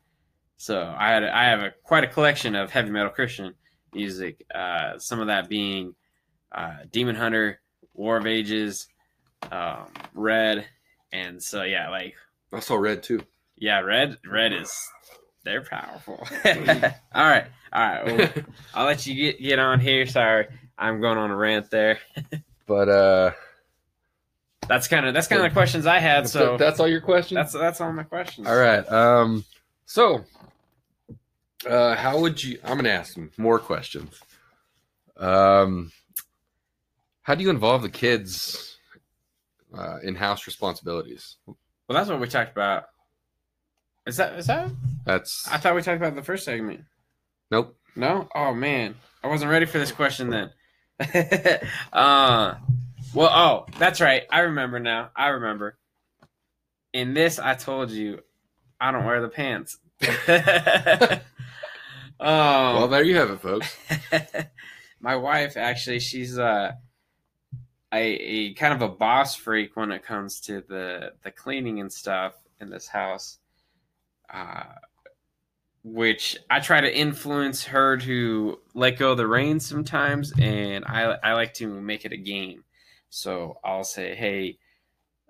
So 0.57 0.93
I 0.97 1.11
had 1.11 1.23
I 1.23 1.45
have 1.45 1.59
a 1.61 1.71
quite 1.83 2.03
a 2.03 2.07
collection 2.07 2.55
of 2.55 2.71
heavy 2.71 2.89
metal 2.89 3.09
Christian 3.11 3.53
music. 3.93 4.43
Uh, 4.53 4.97
some 4.97 5.19
of 5.19 5.27
that 5.27 5.47
being 5.49 5.93
uh, 6.51 6.77
Demon 6.91 7.15
Hunter, 7.15 7.59
War 7.93 8.17
of 8.17 8.25
Ages, 8.25 8.87
um, 9.51 9.87
Red, 10.13 10.65
and 11.11 11.41
so 11.41 11.63
yeah, 11.63 11.89
like 11.89 12.15
I 12.51 12.59
saw 12.59 12.75
Red 12.75 13.03
too. 13.03 13.21
yeah, 13.55 13.79
Red 13.81 14.17
Red 14.25 14.53
is 14.53 14.75
they're 15.43 15.61
powerful. 15.61 16.27
all 16.45 17.25
right, 17.25 17.45
all 17.71 17.87
right. 17.87 18.05
Well, 18.05 18.29
I'll 18.73 18.85
let 18.85 19.05
you 19.05 19.13
get 19.15 19.41
get 19.41 19.59
on 19.59 19.79
here. 19.79 20.07
Sorry, 20.07 20.47
I'm 20.77 20.99
going 21.01 21.17
on 21.17 21.29
a 21.31 21.35
rant 21.35 21.69
there. 21.69 21.99
but 22.65 22.89
uh 22.89 23.31
That's 24.67 24.87
kind 24.87 25.05
of 25.05 25.13
that's 25.13 25.27
kind 25.27 25.41
of 25.41 25.49
the 25.49 25.53
questions 25.53 25.85
I 25.85 25.99
had. 25.99 26.27
So 26.27 26.57
that's 26.57 26.79
all 26.79 26.87
your 26.87 27.01
questions. 27.01 27.35
that's 27.35 27.53
that's 27.53 27.79
all 27.79 27.93
my 27.93 28.03
questions. 28.03 28.47
All 28.47 28.57
right. 28.57 28.85
Um. 28.91 29.45
So, 29.89 30.25
uh, 31.67 31.95
how 31.95 32.19
would 32.19 32.43
you? 32.43 32.59
I'm 32.63 32.77
gonna 32.77 32.89
ask 32.89 33.15
him 33.15 33.31
more 33.37 33.59
questions. 33.59 34.21
Um, 35.17 35.91
how 37.21 37.35
do 37.35 37.43
you 37.43 37.49
involve 37.49 37.81
the 37.81 37.89
kids 37.89 38.77
uh, 39.77 39.97
in 40.03 40.15
house 40.15 40.45
responsibilities? 40.47 41.35
Well, 41.45 41.55
that's 41.89 42.09
what 42.09 42.19
we 42.19 42.27
talked 42.27 42.51
about. 42.51 42.85
Is 44.05 44.17
that 44.17 44.33
is 44.39 44.47
that? 44.47 44.69
That's 45.05 45.47
I 45.49 45.57
thought 45.57 45.75
we 45.75 45.81
talked 45.81 45.97
about 45.97 46.15
the 46.15 46.23
first 46.23 46.45
segment. 46.45 46.81
nope. 47.51 47.75
No. 47.95 48.29
Oh 48.35 48.53
man, 48.53 48.95
I 49.23 49.27
wasn't 49.27 49.51
ready 49.51 49.65
for 49.65 49.79
this 49.79 49.91
question 49.91 50.29
then. 50.29 50.51
uh, 51.93 52.55
well, 53.13 53.29
oh, 53.29 53.65
that's 53.77 53.99
right. 54.01 54.23
I 54.29 54.39
remember 54.41 54.79
now. 54.79 55.09
I 55.15 55.29
remember. 55.29 55.77
In 56.93 57.13
this, 57.13 57.39
I 57.39 57.55
told 57.55 57.91
you, 57.91 58.21
I 58.79 58.91
don't 58.91 59.05
wear 59.05 59.21
the 59.21 59.27
pants. 59.29 59.77
Well, 62.19 62.85
um, 62.85 62.91
there 62.91 63.03
you 63.03 63.17
have 63.17 63.29
it, 63.29 63.41
folks. 63.41 63.75
my 64.99 65.15
wife 65.15 65.57
actually, 65.57 65.99
she's 65.99 66.37
uh, 66.37 66.73
a, 67.93 67.97
a 67.97 68.53
kind 68.53 68.73
of 68.73 68.81
a 68.81 68.93
boss 68.93 69.35
freak 69.35 69.75
when 69.75 69.91
it 69.91 70.03
comes 70.03 70.39
to 70.41 70.63
the 70.67 71.13
the 71.23 71.31
cleaning 71.31 71.79
and 71.79 71.91
stuff 71.91 72.33
in 72.59 72.69
this 72.69 72.87
house. 72.87 73.39
Uh, 74.33 74.63
which 75.83 76.37
I 76.49 76.59
try 76.59 76.81
to 76.81 76.97
influence 76.97 77.63
her 77.65 77.97
to 77.97 78.59
let 78.73 78.97
go 78.97 79.11
of 79.11 79.17
the 79.17 79.27
reins 79.27 79.65
sometimes, 79.65 80.33
and 80.39 80.83
I 80.85 81.17
I 81.23 81.33
like 81.33 81.53
to 81.55 81.67
make 81.67 82.03
it 82.03 82.11
a 82.11 82.17
game. 82.17 82.63
So 83.09 83.59
I'll 83.63 83.85
say, 83.85 84.15
hey, 84.15 84.57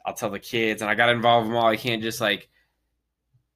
I'll 0.06 0.16
tell 0.16 0.32
the 0.32 0.40
kids, 0.40 0.82
and 0.82 0.90
I 0.90 0.96
got 0.96 1.08
to 1.08 1.12
involve 1.12 1.46
them 1.46 1.56
all. 1.56 1.68
I 1.68 1.78
can't 1.78 2.02
just 2.02 2.22
like, 2.22 2.50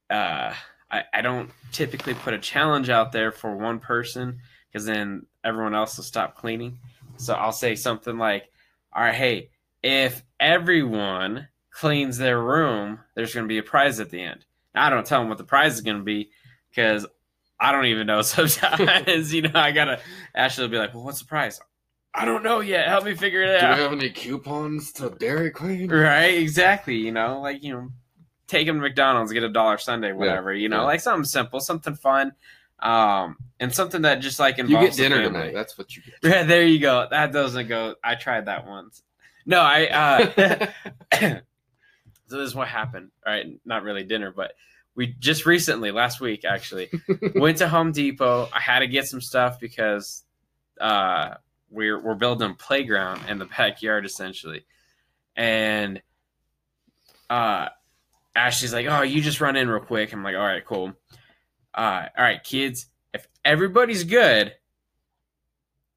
uh, 0.09 0.53
I 0.91 1.03
I 1.13 1.21
don't 1.21 1.49
typically 1.71 2.13
put 2.13 2.33
a 2.33 2.39
challenge 2.39 2.89
out 2.89 3.11
there 3.11 3.31
for 3.31 3.55
one 3.55 3.79
person 3.79 4.39
because 4.67 4.85
then 4.85 5.25
everyone 5.43 5.75
else 5.75 5.97
will 5.97 6.03
stop 6.03 6.35
cleaning. 6.35 6.77
So 7.17 7.33
I'll 7.33 7.51
say 7.51 7.75
something 7.75 8.17
like, 8.17 8.49
all 8.93 9.03
right, 9.03 9.13
hey, 9.13 9.49
if 9.83 10.23
everyone 10.39 11.47
cleans 11.71 12.17
their 12.17 12.41
room, 12.41 12.99
there's 13.15 13.33
going 13.33 13.45
to 13.45 13.49
be 13.49 13.57
a 13.57 13.63
prize 13.63 13.99
at 13.99 14.09
the 14.09 14.21
end. 14.21 14.45
Now, 14.73 14.87
I 14.87 14.89
don't 14.89 15.05
tell 15.05 15.19
them 15.19 15.29
what 15.29 15.37
the 15.37 15.43
prize 15.43 15.73
is 15.73 15.81
going 15.81 15.97
to 15.97 16.03
be 16.03 16.29
because 16.69 17.05
I 17.59 17.71
don't 17.71 17.85
even 17.85 18.07
know 18.07 18.21
sometimes. 18.21 19.33
you 19.33 19.43
know, 19.43 19.51
I 19.53 19.71
got 19.71 19.85
to 19.85 20.61
will 20.61 20.67
be 20.69 20.77
like, 20.77 20.93
well, 20.93 21.03
what's 21.03 21.19
the 21.19 21.25
prize? 21.25 21.59
I 22.13 22.25
don't 22.25 22.43
know 22.43 22.59
yet. 22.59 22.89
Help 22.89 23.05
me 23.05 23.15
figure 23.15 23.41
it 23.41 23.63
out. 23.63 23.75
Do 23.75 23.77
we 23.77 23.83
have 23.83 23.93
any 23.93 24.09
coupons 24.09 24.91
to 24.93 25.11
Dairy 25.11 25.51
Queen? 25.51 25.89
Right, 25.89 26.37
exactly. 26.37 26.95
You 26.95 27.13
know, 27.13 27.39
like, 27.39 27.63
you 27.63 27.73
know, 27.73 27.89
take 28.51 28.67
them 28.67 28.77
to 28.77 28.81
McDonald's, 28.81 29.31
get 29.31 29.43
a 29.43 29.49
dollar 29.49 29.77
sundae, 29.77 30.11
whatever, 30.11 30.53
you 30.53 30.69
know, 30.69 30.81
yeah. 30.81 30.83
like 30.83 31.01
something 31.01 31.25
simple, 31.25 31.59
something 31.59 31.95
fun. 31.95 32.33
Um, 32.79 33.37
and 33.59 33.73
something 33.73 34.01
that 34.03 34.21
just 34.21 34.39
like 34.39 34.57
You 34.57 34.65
involves 34.65 34.97
get 34.97 35.09
dinner 35.09 35.23
tonight. 35.23 35.53
That's 35.53 35.77
what 35.77 35.95
you 35.95 36.01
get. 36.01 36.15
Yeah, 36.23 36.43
there 36.43 36.63
you 36.63 36.79
go. 36.79 37.07
That 37.09 37.31
doesn't 37.31 37.67
go. 37.67 37.95
I 38.03 38.15
tried 38.15 38.47
that 38.47 38.65
once. 38.67 39.03
No, 39.45 39.59
I. 39.59 40.69
uh 41.11 41.39
So 42.31 42.37
this 42.37 42.47
is 42.47 42.55
what 42.55 42.69
happened. 42.69 43.11
All 43.27 43.33
right, 43.33 43.45
not 43.65 43.83
really 43.83 44.03
dinner, 44.03 44.31
but 44.31 44.53
we 44.95 45.07
just 45.19 45.45
recently, 45.45 45.91
last 45.91 46.21
week 46.21 46.45
actually, 46.45 46.89
went 47.35 47.57
to 47.57 47.67
Home 47.67 47.91
Depot. 47.91 48.47
I 48.53 48.61
had 48.61 48.79
to 48.79 48.87
get 48.87 49.05
some 49.05 49.19
stuff 49.19 49.59
because 49.59 50.23
uh, 50.79 51.35
we're 51.69 51.99
we're 51.99 52.15
building 52.15 52.51
a 52.51 52.53
playground 52.53 53.21
in 53.27 53.37
the 53.37 53.45
backyard 53.45 54.05
essentially, 54.05 54.65
and 55.35 56.01
uh, 57.29 57.67
Ashley's 58.35 58.73
like, 58.73 58.87
"Oh, 58.87 59.01
you 59.01 59.21
just 59.21 59.41
run 59.41 59.55
in 59.55 59.69
real 59.69 59.83
quick." 59.83 60.13
I'm 60.13 60.23
like, 60.23 60.35
"All 60.35 60.45
right, 60.45 60.65
cool." 60.65 60.93
Uh, 61.73 62.07
all 62.17 62.23
right, 62.23 62.43
kids. 62.43 62.87
If 63.13 63.27
everybody's 63.43 64.03
good, 64.03 64.53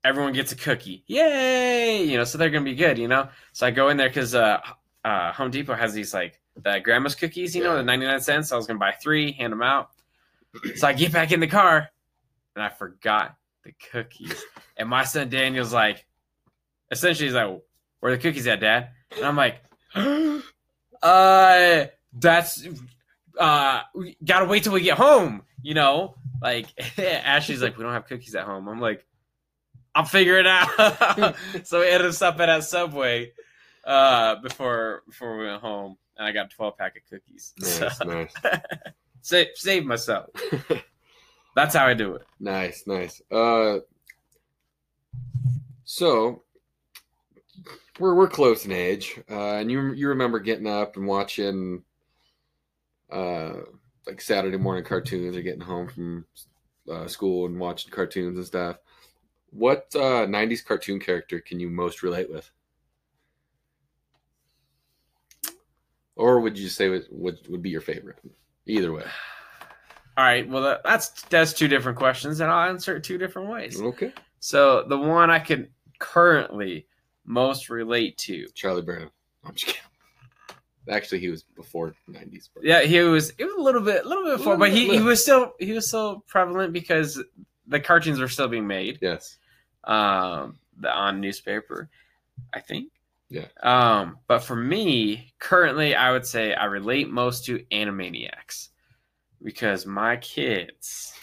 everyone 0.04 0.32
gets 0.32 0.52
a 0.52 0.56
cookie. 0.56 1.04
Yay! 1.06 2.04
You 2.04 2.18
know, 2.18 2.24
so 2.24 2.38
they're 2.38 2.50
gonna 2.50 2.64
be 2.64 2.74
good. 2.74 2.98
You 2.98 3.08
know, 3.08 3.28
so 3.52 3.66
I 3.66 3.70
go 3.70 3.88
in 3.88 3.96
there 3.96 4.08
because 4.08 4.34
uh, 4.34 4.58
uh, 5.04 5.32
Home 5.32 5.50
Depot 5.50 5.74
has 5.74 5.94
these 5.94 6.12
like 6.14 6.40
the 6.56 6.80
grandma's 6.80 7.14
cookies. 7.14 7.54
You 7.54 7.62
know, 7.64 7.76
the 7.76 7.82
ninety 7.82 8.06
nine 8.06 8.20
cents. 8.20 8.48
So 8.48 8.56
I 8.56 8.58
was 8.58 8.66
gonna 8.66 8.78
buy 8.78 8.92
three, 8.92 9.32
hand 9.32 9.52
them 9.52 9.62
out. 9.62 9.90
So 10.76 10.86
I 10.86 10.92
get 10.92 11.12
back 11.12 11.32
in 11.32 11.40
the 11.40 11.46
car, 11.48 11.88
and 12.54 12.64
I 12.64 12.68
forgot 12.68 13.36
the 13.64 13.72
cookies. 13.90 14.42
And 14.76 14.88
my 14.88 15.04
son 15.04 15.28
Daniel's 15.28 15.72
like, 15.72 16.04
essentially, 16.90 17.26
he's 17.28 17.34
like, 17.36 17.48
"Where 18.00 18.12
are 18.12 18.16
the 18.16 18.20
cookies 18.20 18.48
at, 18.48 18.58
Dad?" 18.58 18.90
And 19.14 19.24
I'm 19.24 19.36
like, 19.36 19.62
"Uh, 21.02 21.84
that's 22.14 22.66
uh, 23.38 23.82
we 23.94 24.16
gotta 24.24 24.46
wait 24.46 24.64
till 24.64 24.72
we 24.72 24.80
get 24.80 24.98
home." 24.98 25.42
You 25.62 25.74
know, 25.74 26.16
like 26.42 26.66
Ashley's 26.98 27.62
like, 27.62 27.76
"We 27.76 27.84
don't 27.84 27.92
have 27.92 28.06
cookies 28.06 28.34
at 28.34 28.44
home." 28.44 28.68
I'm 28.68 28.80
like, 28.80 29.04
"I'll 29.94 30.04
figure 30.04 30.38
it 30.38 30.46
out." 30.46 31.36
so 31.64 31.80
we 31.80 31.88
ended 31.88 32.22
up 32.22 32.40
at 32.40 32.64
Subway 32.64 33.32
uh, 33.84 34.36
before 34.36 35.02
before 35.06 35.36
we 35.38 35.46
went 35.46 35.60
home, 35.60 35.96
and 36.16 36.26
I 36.26 36.32
got 36.32 36.46
a 36.46 36.56
12 36.56 36.78
pack 36.78 36.96
of 36.96 37.02
cookies. 37.10 37.52
So, 37.62 37.88
nice, 38.04 38.32
nice, 38.42 38.60
save, 39.22 39.46
save 39.54 39.84
myself. 39.84 40.30
That's 41.54 41.74
how 41.74 41.86
I 41.86 41.94
do 41.94 42.14
it. 42.16 42.22
nice, 42.40 42.84
nice. 42.86 43.22
Uh, 43.30 43.78
so 45.84 46.42
we're 47.98 48.14
we're 48.14 48.28
close 48.28 48.64
in 48.64 48.72
age, 48.72 49.20
uh, 49.30 49.54
and 49.54 49.70
you 49.70 49.92
you 49.92 50.08
remember 50.08 50.40
getting 50.40 50.66
up 50.66 50.96
and 50.96 51.06
watching, 51.06 51.82
uh, 53.14 53.60
like 54.06 54.20
Saturday 54.20 54.56
morning 54.56 54.84
cartoons 54.84 55.36
or 55.36 55.42
getting 55.42 55.60
home 55.60 55.88
from 55.88 56.26
uh, 56.90 57.06
school 57.06 57.46
and 57.46 57.58
watching 57.58 57.90
cartoons 57.90 58.36
and 58.36 58.46
stuff. 58.46 58.76
What 59.50 59.86
uh, 59.94 60.26
'90s 60.26 60.64
cartoon 60.64 60.98
character 60.98 61.40
can 61.40 61.60
you 61.60 61.70
most 61.70 62.02
relate 62.02 62.30
with? 62.30 62.50
Or 66.16 66.40
would 66.40 66.58
you 66.58 66.68
say 66.68 66.88
would 66.88 67.06
would, 67.10 67.38
would 67.48 67.62
be 67.62 67.70
your 67.70 67.80
favorite? 67.80 68.18
Either 68.66 68.92
way. 68.92 69.04
All 70.16 70.24
right. 70.24 70.48
Well, 70.48 70.62
that, 70.62 70.82
that's 70.84 71.22
that's 71.22 71.52
two 71.52 71.68
different 71.68 71.98
questions, 71.98 72.40
and 72.40 72.50
I'll 72.50 72.68
answer 72.68 72.96
it 72.96 73.04
two 73.04 73.18
different 73.18 73.48
ways. 73.48 73.80
Okay. 73.80 74.12
So 74.40 74.84
the 74.88 74.98
one 74.98 75.30
I 75.30 75.38
can 75.38 75.68
currently 75.98 76.86
most 77.24 77.70
relate 77.70 78.18
to, 78.18 78.46
Charlie 78.54 78.82
Brown. 78.82 79.10
I'm 79.44 79.54
just 79.54 79.66
kidding. 79.66 79.80
Actually, 80.90 81.20
he 81.20 81.28
was 81.30 81.42
before 81.42 81.94
'90s. 82.10 82.48
but- 82.54 82.64
Yeah, 82.64 82.82
he 82.82 83.00
was. 83.00 83.30
It 83.38 83.44
was 83.44 83.54
a 83.58 83.62
little 83.62 83.80
bit, 83.80 84.04
a 84.04 84.08
little 84.08 84.24
bit 84.24 84.36
before, 84.38 84.56
but 84.56 84.70
he, 84.70 84.84
he 84.84 84.90
Little. 84.92 85.06
was 85.06 85.22
still 85.22 85.52
he 85.58 85.72
was 85.72 85.88
still 85.88 86.20
prevalent 86.26 86.72
because 86.72 87.22
the 87.66 87.80
cartoons 87.80 88.20
were 88.20 88.28
still 88.28 88.48
being 88.48 88.66
made. 88.66 88.98
Yes. 89.00 89.38
um, 89.84 90.58
the 90.78 90.90
on 90.92 91.20
newspaper, 91.20 91.88
I 92.52 92.60
think. 92.60 92.90
Yeah. 93.30 93.46
Um, 93.62 94.18
but 94.26 94.40
for 94.40 94.56
me, 94.56 95.32
currently, 95.38 95.94
I 95.94 96.12
would 96.12 96.26
say 96.26 96.52
I 96.54 96.64
relate 96.66 97.08
most 97.08 97.46
to 97.46 97.60
Animaniacs 97.72 98.68
because 99.42 99.86
my 99.86 100.16
kids, 100.16 101.14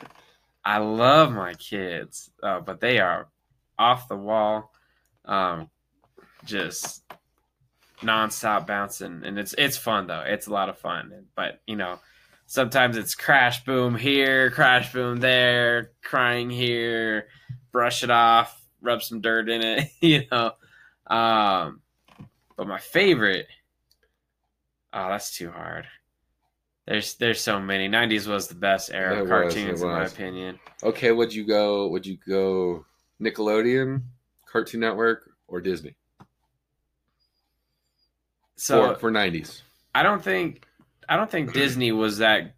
I 0.64 0.78
love 0.78 1.32
my 1.32 1.54
kids, 1.54 2.30
uh, 2.42 2.60
but 2.60 2.80
they 2.80 2.98
are 3.00 3.28
off 3.78 4.08
the 4.08 4.16
wall, 4.16 4.72
um, 5.24 5.68
just 6.44 7.02
nonstop 8.02 8.66
bouncing, 8.66 9.22
and 9.24 9.38
it's 9.38 9.54
it's 9.58 9.76
fun 9.76 10.06
though. 10.06 10.22
It's 10.26 10.46
a 10.46 10.52
lot 10.52 10.68
of 10.68 10.78
fun, 10.78 11.26
but 11.34 11.60
you 11.66 11.76
know. 11.76 11.98
Sometimes 12.44 12.98
it's 12.98 13.14
crash 13.14 13.64
boom 13.64 13.94
here, 13.94 14.50
crash 14.50 14.92
boom 14.92 15.20
there, 15.20 15.92
crying 16.02 16.50
here, 16.50 17.28
brush 17.70 18.02
it 18.02 18.10
off, 18.10 18.60
rub 18.82 19.02
some 19.02 19.22
dirt 19.22 19.48
in 19.48 19.62
it, 19.62 19.88
you 20.02 20.24
know. 20.30 20.52
Um, 21.06 21.80
but 22.54 22.66
my 22.68 22.78
favorite, 22.78 23.46
oh, 24.92 25.08
that's 25.08 25.34
too 25.34 25.50
hard. 25.50 25.86
There's 26.86 27.14
there's 27.14 27.40
so 27.40 27.58
many. 27.58 27.88
'90s 27.88 28.26
was 28.26 28.48
the 28.48 28.54
best 28.54 28.90
era 28.92 29.14
It 29.16 29.20
of 29.20 29.22
was, 29.22 29.30
cartoons, 29.30 29.80
it 29.80 29.84
in 29.86 29.90
my 29.90 30.04
opinion. 30.04 30.58
okay, 30.82 31.10
would 31.12 31.32
you 31.32 31.46
go? 31.46 31.88
Would 31.88 32.04
you 32.04 32.18
go 32.28 32.84
Nickelodeon, 33.18 34.02
Cartoon 34.46 34.80
Network, 34.80 35.30
or 35.48 35.62
Disney 35.62 35.94
So 38.62 38.94
for 38.94 39.00
for 39.00 39.10
'90s? 39.10 39.60
I 39.92 40.04
don't 40.04 40.22
think 40.22 40.64
I 41.08 41.16
don't 41.16 41.28
think 41.28 41.52
Disney 41.52 41.90
was 41.90 42.18
that 42.18 42.54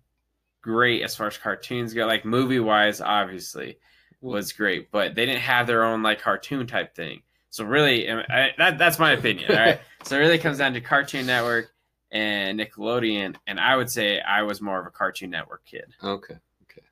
great 0.60 1.02
as 1.02 1.16
far 1.16 1.28
as 1.28 1.38
cartoons 1.38 1.94
go. 1.94 2.04
Like 2.04 2.26
movie 2.26 2.60
wise, 2.60 3.00
obviously 3.00 3.78
was 4.20 4.52
great, 4.52 4.90
but 4.90 5.14
they 5.14 5.24
didn't 5.24 5.40
have 5.40 5.66
their 5.66 5.82
own 5.82 6.02
like 6.02 6.20
cartoon 6.20 6.66
type 6.66 6.94
thing. 6.94 7.22
So 7.48 7.64
really, 7.64 8.10
I, 8.10 8.50
that 8.58 8.76
that's 8.76 8.98
my 8.98 9.12
opinion. 9.12 9.50
All 9.50 9.56
right. 9.56 9.80
so 10.04 10.16
it 10.16 10.18
really 10.18 10.38
comes 10.38 10.58
down 10.58 10.74
to 10.74 10.82
Cartoon 10.82 11.24
Network 11.24 11.70
and 12.10 12.60
Nickelodeon, 12.60 13.36
and 13.46 13.58
I 13.58 13.74
would 13.74 13.90
say 13.90 14.20
I 14.20 14.42
was 14.42 14.60
more 14.60 14.78
of 14.78 14.86
a 14.86 14.90
Cartoon 14.90 15.30
Network 15.30 15.64
kid. 15.64 15.86
Okay. 16.02 16.34
Okay. 16.64 16.86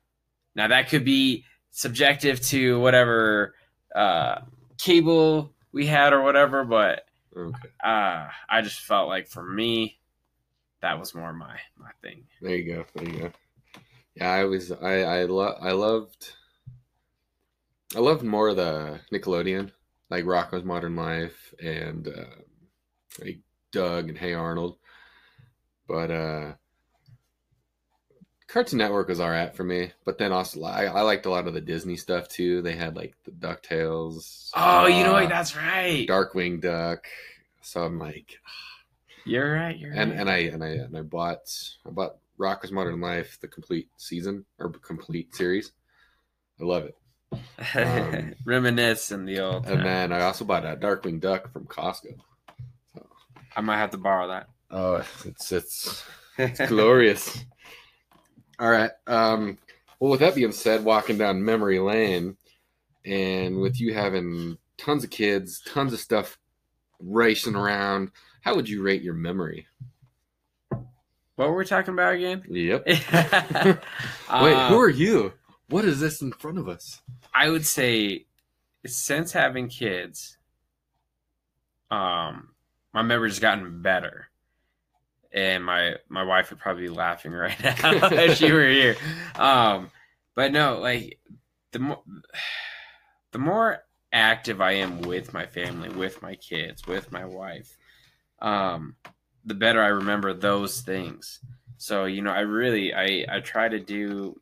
Now 0.55 0.69
that 0.69 0.89
could 0.89 1.05
be 1.05 1.45
subjective 1.69 2.41
to 2.47 2.79
whatever 2.79 3.53
uh, 3.95 4.39
cable 4.79 5.53
we 5.71 5.85
had 5.85 6.13
or 6.13 6.23
whatever, 6.23 6.63
but 6.63 7.05
Okay. 7.35 7.69
uh, 7.83 8.27
I 8.49 8.61
just 8.61 8.79
felt 8.81 9.07
like 9.09 9.27
for 9.27 9.43
me, 9.43 9.99
that 10.81 10.99
was 10.99 11.15
more 11.15 11.33
my 11.33 11.57
my 11.77 11.91
thing. 12.01 12.25
There 12.41 12.55
you 12.55 12.75
go. 12.75 12.85
There 12.95 13.09
you 13.09 13.19
go. 13.19 13.31
Yeah, 14.15 14.31
I 14.31 14.43
was. 14.45 14.71
I 14.71 15.01
I 15.03 15.23
lo- 15.23 15.57
I 15.61 15.71
loved. 15.71 16.33
I 17.95 17.99
loved 17.99 18.23
more 18.23 18.49
of 18.49 18.57
the 18.57 18.99
Nickelodeon, 19.11 19.71
like 20.09 20.25
Rocko's 20.25 20.63
Modern 20.63 20.95
Life 20.95 21.53
and 21.61 22.07
uh, 22.07 22.35
like 23.23 23.39
Doug 23.71 24.09
and 24.09 24.17
Hey 24.17 24.33
Arnold. 24.33 24.77
But 25.87 26.11
uh, 26.11 26.53
Cartoon 28.53 28.77
Network 28.77 29.07
was 29.07 29.19
alright 29.19 29.55
for 29.55 29.63
me. 29.63 29.91
But 30.05 30.19
then 30.19 30.31
also, 30.31 30.61
I, 30.63 30.83
I 30.85 31.01
liked 31.01 31.25
a 31.25 31.29
lot 31.31 31.47
of 31.47 31.55
the 31.55 31.61
Disney 31.61 31.97
stuff 31.97 32.27
too. 32.27 32.61
They 32.61 32.75
had 32.75 32.95
like 32.95 33.15
the 33.23 33.31
Ducktales. 33.31 34.51
Oh, 34.53 34.85
you 34.85 35.03
know 35.03 35.15
uh, 35.15 35.21
what? 35.21 35.29
That's 35.29 35.57
right. 35.57 36.07
Darkwing 36.07 36.61
Duck. 36.61 37.07
So 37.61 37.81
I'm 37.81 37.97
like, 37.97 38.39
You're 39.25 39.51
right. 39.51 39.75
You're 39.75 39.93
and 39.93 40.11
right. 40.11 40.19
and 40.19 40.29
I 40.29 40.37
and 40.37 40.63
I 40.63 40.67
and 40.67 40.95
I 40.95 41.01
bought 41.01 41.51
I 41.83 41.89
bought 41.89 42.17
Rocko's 42.39 42.71
Modern 42.71 43.01
Life 43.01 43.39
the 43.41 43.47
complete 43.47 43.87
season 43.97 44.45
or 44.59 44.69
complete 44.69 45.33
series. 45.33 45.71
I 46.61 46.65
love 46.65 46.83
it. 46.83 46.95
um, 47.75 48.35
reminisce 48.45 49.11
in 49.11 49.25
the 49.25 49.39
old. 49.39 49.65
And 49.65 49.77
time. 49.77 49.83
then 49.83 50.13
I 50.13 50.25
also 50.25 50.45
bought 50.45 50.63
a 50.63 50.75
Darkwing 50.75 51.19
Duck 51.19 51.51
from 51.51 51.65
Costco. 51.65 52.17
I 53.55 53.61
might 53.61 53.77
have 53.77 53.91
to 53.91 53.97
borrow 53.97 54.27
that. 54.27 54.49
Oh, 54.69 55.03
it's 55.25 55.51
it's 55.51 56.03
it's 56.37 56.59
glorious. 56.67 57.43
All 58.59 58.69
right. 58.69 58.91
Um, 59.07 59.57
well, 59.99 60.11
with 60.11 60.19
that 60.19 60.35
being 60.35 60.51
said, 60.51 60.83
walking 60.83 61.17
down 61.17 61.43
memory 61.43 61.79
lane, 61.79 62.37
and 63.05 63.59
with 63.59 63.79
you 63.79 63.93
having 63.93 64.57
tons 64.77 65.03
of 65.03 65.09
kids, 65.09 65.61
tons 65.61 65.93
of 65.93 65.99
stuff 65.99 66.37
racing 66.99 67.55
around, 67.55 68.11
how 68.41 68.55
would 68.55 68.69
you 68.69 68.81
rate 68.81 69.01
your 69.01 69.13
memory? 69.13 69.67
What 71.35 71.49
were 71.49 71.55
we 71.55 71.65
talking 71.65 71.93
about 71.93 72.13
again? 72.13 72.43
Yep. 72.47 72.83
Wait, 72.85 73.07
Wait, 73.11 74.67
who 74.67 74.79
are 74.79 74.89
you? 74.89 75.33
What 75.69 75.85
is 75.85 75.99
this 75.99 76.21
in 76.21 76.31
front 76.31 76.59
of 76.59 76.69
us? 76.69 77.01
I 77.33 77.49
would 77.49 77.65
say 77.65 78.27
since 78.85 79.31
having 79.31 79.69
kids, 79.69 80.37
um, 81.89 82.49
my 82.93 83.01
memory's 83.01 83.39
gotten 83.39 83.81
better. 83.81 84.29
And 85.33 85.63
my 85.63 85.95
my 86.09 86.23
wife 86.23 86.49
would 86.51 86.59
probably 86.59 86.83
be 86.83 86.89
laughing 86.89 87.31
right 87.31 87.57
now 87.63 88.09
if 88.11 88.37
she 88.37 88.51
were 88.51 88.67
here. 88.67 88.95
Um, 89.35 89.89
but 90.35 90.51
no, 90.51 90.79
like 90.79 91.19
the 91.71 91.79
more 91.79 92.03
the 93.31 93.39
more 93.39 93.79
active 94.11 94.61
I 94.61 94.73
am 94.73 95.01
with 95.01 95.33
my 95.33 95.45
family, 95.47 95.89
with 95.89 96.21
my 96.21 96.35
kids, 96.35 96.85
with 96.85 97.11
my 97.11 97.25
wife, 97.25 97.77
um, 98.39 98.95
the 99.43 99.55
better 99.55 99.81
I 99.81 99.87
remember 99.87 100.33
those 100.33 100.81
things. 100.81 101.39
So 101.77 102.05
you 102.05 102.21
know, 102.21 102.31
I 102.31 102.41
really 102.41 102.93
I 102.93 103.25
I 103.29 103.39
try 103.39 103.67
to 103.67 103.79
do 103.79 104.39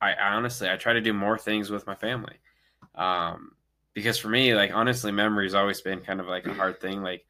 I 0.00 0.12
honestly 0.14 0.68
I 0.68 0.76
try 0.76 0.92
to 0.92 1.00
do 1.00 1.12
more 1.14 1.38
things 1.38 1.70
with 1.70 1.86
my 1.86 1.94
family. 1.94 2.36
Um 2.94 3.52
because 3.94 4.18
for 4.18 4.28
me 4.28 4.54
like 4.54 4.74
honestly 4.74 5.10
memory's 5.12 5.54
always 5.54 5.80
been 5.80 6.00
kind 6.00 6.20
of 6.20 6.26
like 6.26 6.46
a 6.46 6.52
hard 6.52 6.80
thing 6.80 7.02
like 7.02 7.24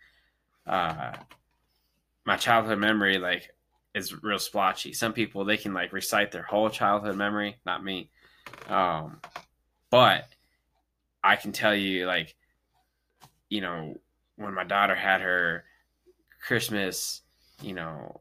uh 0.66 1.12
my 2.24 2.36
childhood 2.36 2.78
memory 2.78 3.18
like 3.18 3.50
is 3.94 4.22
real 4.22 4.38
splotchy. 4.38 4.92
Some 4.92 5.12
people 5.12 5.44
they 5.44 5.56
can 5.56 5.74
like 5.74 5.92
recite 5.92 6.32
their 6.32 6.42
whole 6.42 6.70
childhood 6.70 7.16
memory, 7.16 7.56
not 7.64 7.84
me. 7.84 8.10
Um 8.68 9.20
but 9.90 10.26
I 11.22 11.36
can 11.36 11.52
tell 11.52 11.74
you 11.74 12.06
like 12.06 12.34
you 13.48 13.60
know 13.60 13.96
when 14.36 14.54
my 14.54 14.64
daughter 14.64 14.94
had 14.94 15.20
her 15.20 15.64
Christmas, 16.46 17.22
you 17.62 17.72
know, 17.72 18.20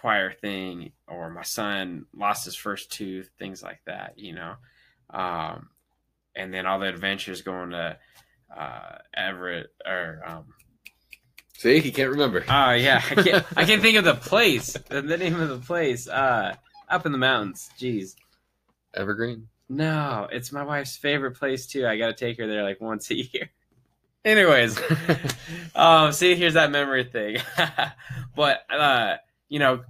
choir 0.00 0.32
thing 0.32 0.92
or 1.06 1.28
my 1.28 1.42
son 1.42 2.06
lost 2.14 2.46
his 2.46 2.56
first 2.56 2.90
tooth 2.90 3.28
things 3.38 3.62
like 3.62 3.80
that 3.84 4.14
you 4.16 4.34
know 4.34 4.54
um, 5.10 5.68
and 6.34 6.54
then 6.54 6.64
all 6.64 6.78
the 6.78 6.88
adventures 6.88 7.42
going 7.42 7.70
to 7.70 7.96
uh, 8.56 8.98
everett 9.14 9.68
or 9.84 10.22
um, 10.26 10.44
See, 11.60 11.80
he 11.80 11.90
can't 11.92 12.08
remember. 12.08 12.42
oh 12.48 12.72
yeah. 12.72 13.02
I 13.10 13.14
can't 13.22 13.44
i 13.56 13.64
can't 13.66 13.82
think 13.82 13.98
of 13.98 14.04
the 14.04 14.14
place. 14.14 14.72
The 14.88 15.02
the 15.02 15.18
name 15.18 15.38
of 15.38 15.50
the 15.50 15.58
place. 15.58 16.08
Uh, 16.08 16.54
up 16.88 17.04
in 17.04 17.12
the 17.12 17.18
mountains. 17.18 17.68
Jeez. 17.78 18.14
Evergreen. 18.94 19.46
no 19.68 20.26
it's 20.32 20.52
my 20.52 20.62
wife's 20.62 20.96
favorite 20.96 21.32
place 21.32 21.66
too. 21.66 21.86
I 21.86 21.98
gotta 21.98 22.14
take 22.14 22.38
her 22.38 22.46
there 22.46 22.62
like 22.62 22.80
once 22.80 23.10
a 23.10 23.16
year. 23.16 23.50
Anyways. 24.24 24.80
Um 25.74 26.12
see 26.12 26.34
here's 26.34 26.54
that 26.54 26.70
memory 26.70 27.04
thing. 27.04 27.36
But 28.34 28.62
uh 28.70 29.16
you 29.50 29.58
know 29.58 29.84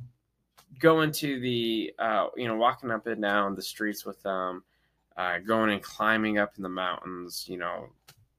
going 0.80 1.12
to 1.12 1.38
the 1.38 1.94
uh 2.00 2.26
you 2.37 2.48
know 2.48 2.56
walking 2.56 2.90
up 2.90 3.06
and 3.06 3.22
down 3.22 3.54
the 3.54 3.62
streets 3.62 4.04
with 4.04 4.20
them 4.24 4.64
uh 5.16 5.38
going 5.38 5.70
and 5.70 5.83
climbing 5.83 6.37
up 6.37 6.54
in 6.56 6.64
the 6.64 6.68
mountains 6.68 7.46
you 7.48 7.59
know 7.59 7.90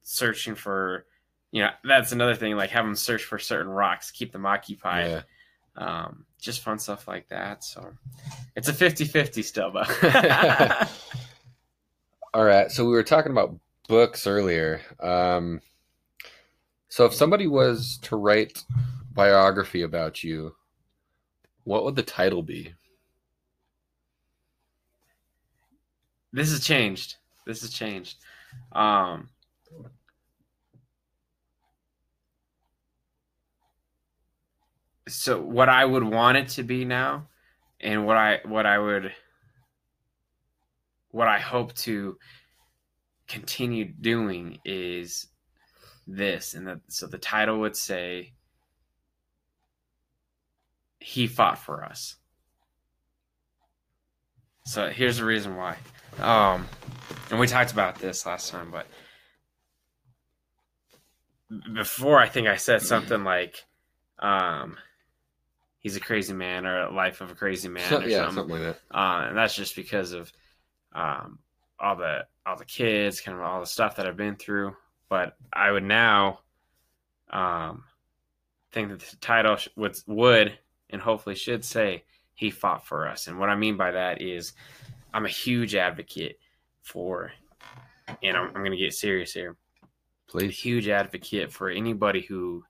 searching 0.04 0.54
for 0.56 1.06
you 1.52 1.62
know 1.62 1.70
that's 1.84 2.12
another 2.12 2.36
thing 2.36 2.56
like 2.56 2.70
have 2.70 2.86
them 2.86 2.96
search 2.96 3.24
for 3.24 3.38
certain 3.40 3.72
rocks 3.72 4.10
keep 4.12 4.32
them 4.32 4.46
occupied 4.46 5.24
Yeah. 5.78 6.02
um 6.06 6.26
just 6.40 6.62
fun 6.62 6.80
stuff 6.80 7.08
like 7.08 7.28
that 7.30 7.64
so 7.64 7.92
it's 8.56 8.68
a 8.68 8.74
50-50 8.74 9.44
still 9.44 9.72
but 9.72 10.90
All 12.34 12.46
right. 12.46 12.72
So 12.72 12.86
we 12.86 12.92
were 12.94 13.04
talking 13.04 13.34
about 13.34 13.60
books 13.90 14.26
earlier. 14.26 14.80
Um, 15.02 15.60
so 16.88 17.04
if 17.04 17.14
somebody 17.14 17.46
was 17.46 18.00
to 18.04 18.16
write 18.16 18.64
biography 19.14 19.82
about 19.82 20.24
you, 20.24 20.56
what 21.66 21.84
would 21.84 21.98
the 21.98 22.04
title 22.04 22.42
be? 22.42 22.74
this 26.34 26.50
has 26.52 26.62
changed 26.66 27.16
this 27.46 27.60
has 27.62 27.70
changed 27.72 28.18
um 28.72 29.28
so 35.12 35.42
what 35.42 35.70
i 35.70 35.84
would 35.84 36.04
want 36.04 36.38
it 36.38 36.48
to 36.50 36.64
be 36.64 36.86
now 36.86 37.28
and 37.80 38.06
what 38.06 38.18
i 38.18 38.40
what 38.46 38.66
i 38.66 38.78
would 38.78 39.12
what 41.10 41.28
i 41.28 41.40
hope 41.40 41.74
to 41.74 42.18
continue 43.28 43.86
doing 43.86 44.60
is 44.66 45.28
this 46.08 46.54
and 46.54 46.68
that 46.68 46.80
so 46.88 47.08
the 47.08 47.18
title 47.18 47.60
would 47.60 47.76
say 47.76 48.34
he 51.02 51.28
fought 51.28 51.58
for 51.58 51.84
us. 51.84 52.16
So 54.66 54.90
here's 54.90 55.18
the 55.18 55.26
reason 55.26 55.58
why. 55.58 55.78
Um, 56.20 56.68
and 57.30 57.40
we 57.40 57.48
talked 57.48 57.72
about 57.72 58.00
this 58.00 58.26
last 58.26 58.52
time, 58.52 58.72
but 58.72 58.86
before 61.74 62.20
I 62.20 62.30
think 62.30 62.48
I 62.48 62.56
said 62.56 62.82
something 62.82 63.24
like, 63.24 63.66
um, 64.20 64.78
he's 65.82 65.96
a 65.96 66.00
crazy 66.00 66.34
man 66.34 66.66
or 66.66 66.84
a 66.84 66.94
life 66.94 67.20
of 67.22 67.30
a 67.32 67.36
crazy 67.36 67.68
man 67.68 67.90
So- 67.90 68.00
or 68.00 68.08
yeah, 68.08 68.18
something. 68.26 68.36
something 68.36 68.66
like 68.66 68.76
that. 68.90 68.98
Uh, 68.98 69.28
and 69.28 69.38
that's 69.38 69.56
just 69.56 69.76
because 69.76 70.14
of 70.14 70.32
um, 70.94 71.40
all 71.80 71.96
the 71.96 72.26
all 72.46 72.56
the 72.56 72.66
kids, 72.66 73.22
kind 73.22 73.38
of 73.38 73.44
all 73.44 73.60
the 73.60 73.66
stuff 73.68 73.98
that 73.98 74.08
I've 74.08 74.18
been 74.18 74.36
through. 74.36 74.76
But 75.10 75.36
I 75.54 75.70
would 75.72 75.84
now 75.84 76.40
um, 77.30 77.84
think 78.72 78.90
that 78.90 79.00
the 79.02 79.16
title 79.18 79.58
would 79.76 79.98
would 80.08 80.58
and 80.90 81.02
hopefully 81.02 81.36
should 81.36 81.64
say 81.66 82.04
he 82.36 82.50
fought 82.50 82.86
for 82.88 83.08
us. 83.08 83.28
And 83.28 83.38
what 83.40 83.50
I 83.50 83.56
mean 83.56 83.78
by 83.78 83.92
that 83.92 84.22
is 84.22 84.54
I'm 85.14 85.26
a 85.26 85.30
huge 85.30 85.76
advocate 85.76 86.40
for, 86.82 87.32
and 88.24 88.36
I'm, 88.36 88.48
I'm 88.48 88.54
going 88.64 88.72
to 88.72 88.78
get 88.78 88.94
serious 88.94 89.34
here 89.34 89.56
a 89.84 90.32
Please. 90.32 90.58
huge 90.58 90.88
advocate 90.88 91.52
for 91.52 91.70
anybody 91.70 92.22
who 92.22 92.64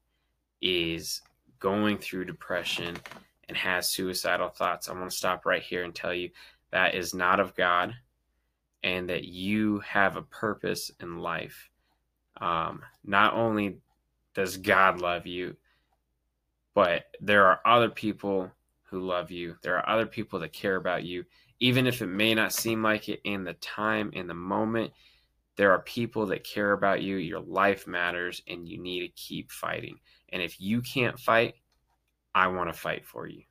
is 0.62 1.22
going 1.62 1.98
through 1.98 2.26
depression 2.26 2.98
and 3.48 3.56
has 3.56 3.90
suicidal 3.90 4.50
thoughts. 4.50 4.90
I 4.90 4.94
want 4.94 5.10
to 5.10 5.16
stop 5.16 5.46
right 5.46 5.62
here 5.62 5.84
and 5.84 5.96
tell 5.96 6.14
you 6.14 6.32
that 6.72 6.96
is 6.96 7.14
not 7.14 7.40
of 7.40 7.56
God 7.56 7.96
and 8.84 9.10
that 9.10 9.24
you 9.24 9.80
have 9.80 10.18
a 10.18 10.22
purpose 10.24 10.92
in 11.00 11.20
life. 11.20 11.70
Um, 12.40 12.82
not 13.06 13.34
only 13.34 13.78
does 14.34 14.58
God 14.58 15.00
love 15.00 15.28
you, 15.28 15.56
but 16.74 17.04
there 17.22 17.46
are 17.46 17.60
other 17.66 17.90
people 17.90 18.52
who 18.84 19.02
love 19.02 19.32
you. 19.32 19.56
There 19.62 19.78
are 19.78 19.90
other 19.90 20.06
people 20.06 20.40
that 20.40 20.54
care 20.54 20.76
about 20.76 21.04
you. 21.04 21.26
Even 21.60 21.86
if 21.86 22.02
it 22.02 22.08
may 22.08 22.34
not 22.34 22.54
seem 22.54 22.82
like 22.82 23.08
it 23.08 23.22
in 23.24 23.44
the 23.44 23.54
time, 23.54 24.10
in 24.14 24.28
the 24.28 24.34
moment, 24.34 24.92
there 25.58 25.72
are 25.72 25.80
people 25.80 26.28
that 26.28 26.44
care 26.44 26.72
about 26.72 27.02
you. 27.02 27.18
Your 27.18 27.42
life 27.42 27.88
matters, 27.88 28.42
and 28.48 28.68
you 28.68 28.82
need 28.82 29.02
to 29.02 29.14
keep 29.22 29.52
fighting. 29.52 30.00
And 30.30 30.42
if 30.42 30.60
you 30.60 30.82
can't 30.82 31.20
fight, 31.20 31.56
I 32.34 32.48
want 32.48 32.70
to 32.72 32.80
fight 32.80 33.06
for 33.06 33.28
you. 33.28 33.44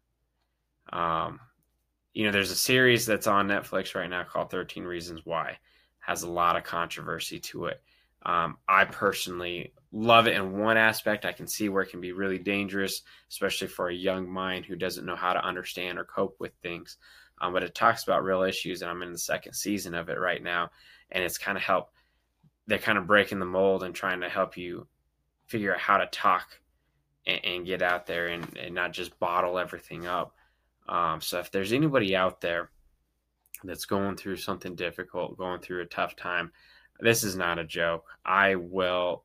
Um, 0.93 1.41
you 2.13 2.25
know, 2.25 2.33
there's 2.33 2.51
a 2.51 2.57
series 2.57 3.07
that's 3.07 3.27
on 3.27 3.49
Netflix 3.49 3.95
right 3.95 4.11
now 4.11 4.25
called 4.25 4.51
13 4.51 4.85
Reasons 4.85 5.21
Why. 5.25 5.59
Has 6.01 6.23
a 6.23 6.31
lot 6.31 6.57
of 6.57 6.65
controversy 6.65 7.39
to 7.41 7.67
it. 7.67 7.83
Um, 8.25 8.59
I 8.69 8.85
personally 8.85 9.73
love 9.93 10.27
it 10.27 10.37
in 10.37 10.59
one 10.59 10.77
aspect. 10.77 11.25
I 11.25 11.33
can 11.33 11.47
see 11.47 11.69
where 11.69 11.83
it 11.83 11.91
can 11.91 12.01
be 12.01 12.13
really 12.13 12.39
dangerous, 12.39 13.03
especially 13.31 13.69
for 13.69 13.89
a 13.89 13.95
young 13.95 14.29
mind 14.29 14.67
who 14.67 14.77
doesn't 14.77 15.07
know 15.07 15.17
how 15.17 15.33
to 15.33 15.45
understand 15.45 15.99
or 15.99 16.05
cope 16.05 16.37
with 16.39 16.53
things. 16.63 16.97
Um, 17.41 17.55
but 17.55 17.63
it 17.63 17.75
talks 17.75 18.03
about 18.03 18.25
real 18.25 18.43
issues, 18.43 18.83
and 18.83 18.91
I'm 18.91 19.03
in 19.03 19.13
the 19.13 19.19
second 19.19 19.55
season 19.55 19.95
of 19.95 20.11
it 20.11 20.19
right 20.19 20.43
now, 20.43 20.71
and 21.13 21.25
it's 21.25 21.39
kind 21.39 21.57
of 21.57 21.63
help. 21.63 21.91
They're 22.67 22.79
kind 22.79 22.99
of 22.99 23.07
breaking 23.07 23.41
the 23.41 23.47
mold 23.47 23.83
and 23.83 23.95
trying 23.95 24.21
to 24.21 24.29
help 24.29 24.57
you 24.57 24.87
figure 25.47 25.75
out 25.75 25.81
how 25.81 25.99
to 25.99 26.07
talk 26.07 26.61
and, 27.27 27.45
and 27.45 27.67
get 27.67 27.83
out 27.83 28.07
there 28.07 28.29
and, 28.29 28.57
and 28.57 28.75
not 28.75 28.93
just 28.93 29.19
bottle 29.19 29.59
everything 29.59 30.07
up. 30.07 30.35
Um, 30.89 31.21
so 31.21 31.39
if 31.39 31.51
there's 31.51 31.73
anybody 31.73 32.17
out 32.17 32.41
there 32.41 32.71
that's 33.65 33.85
going 33.85 34.17
through 34.17 34.37
something 34.37 34.75
difficult, 34.75 35.39
going 35.39 35.61
through 35.61 35.83
a 35.83 35.87
tough 35.87 36.17
time, 36.17 36.53
this 37.01 37.25
is 37.25 37.37
not 37.37 37.59
a 37.59 37.65
joke. 37.65 38.05
I 38.25 38.57
will 38.57 39.25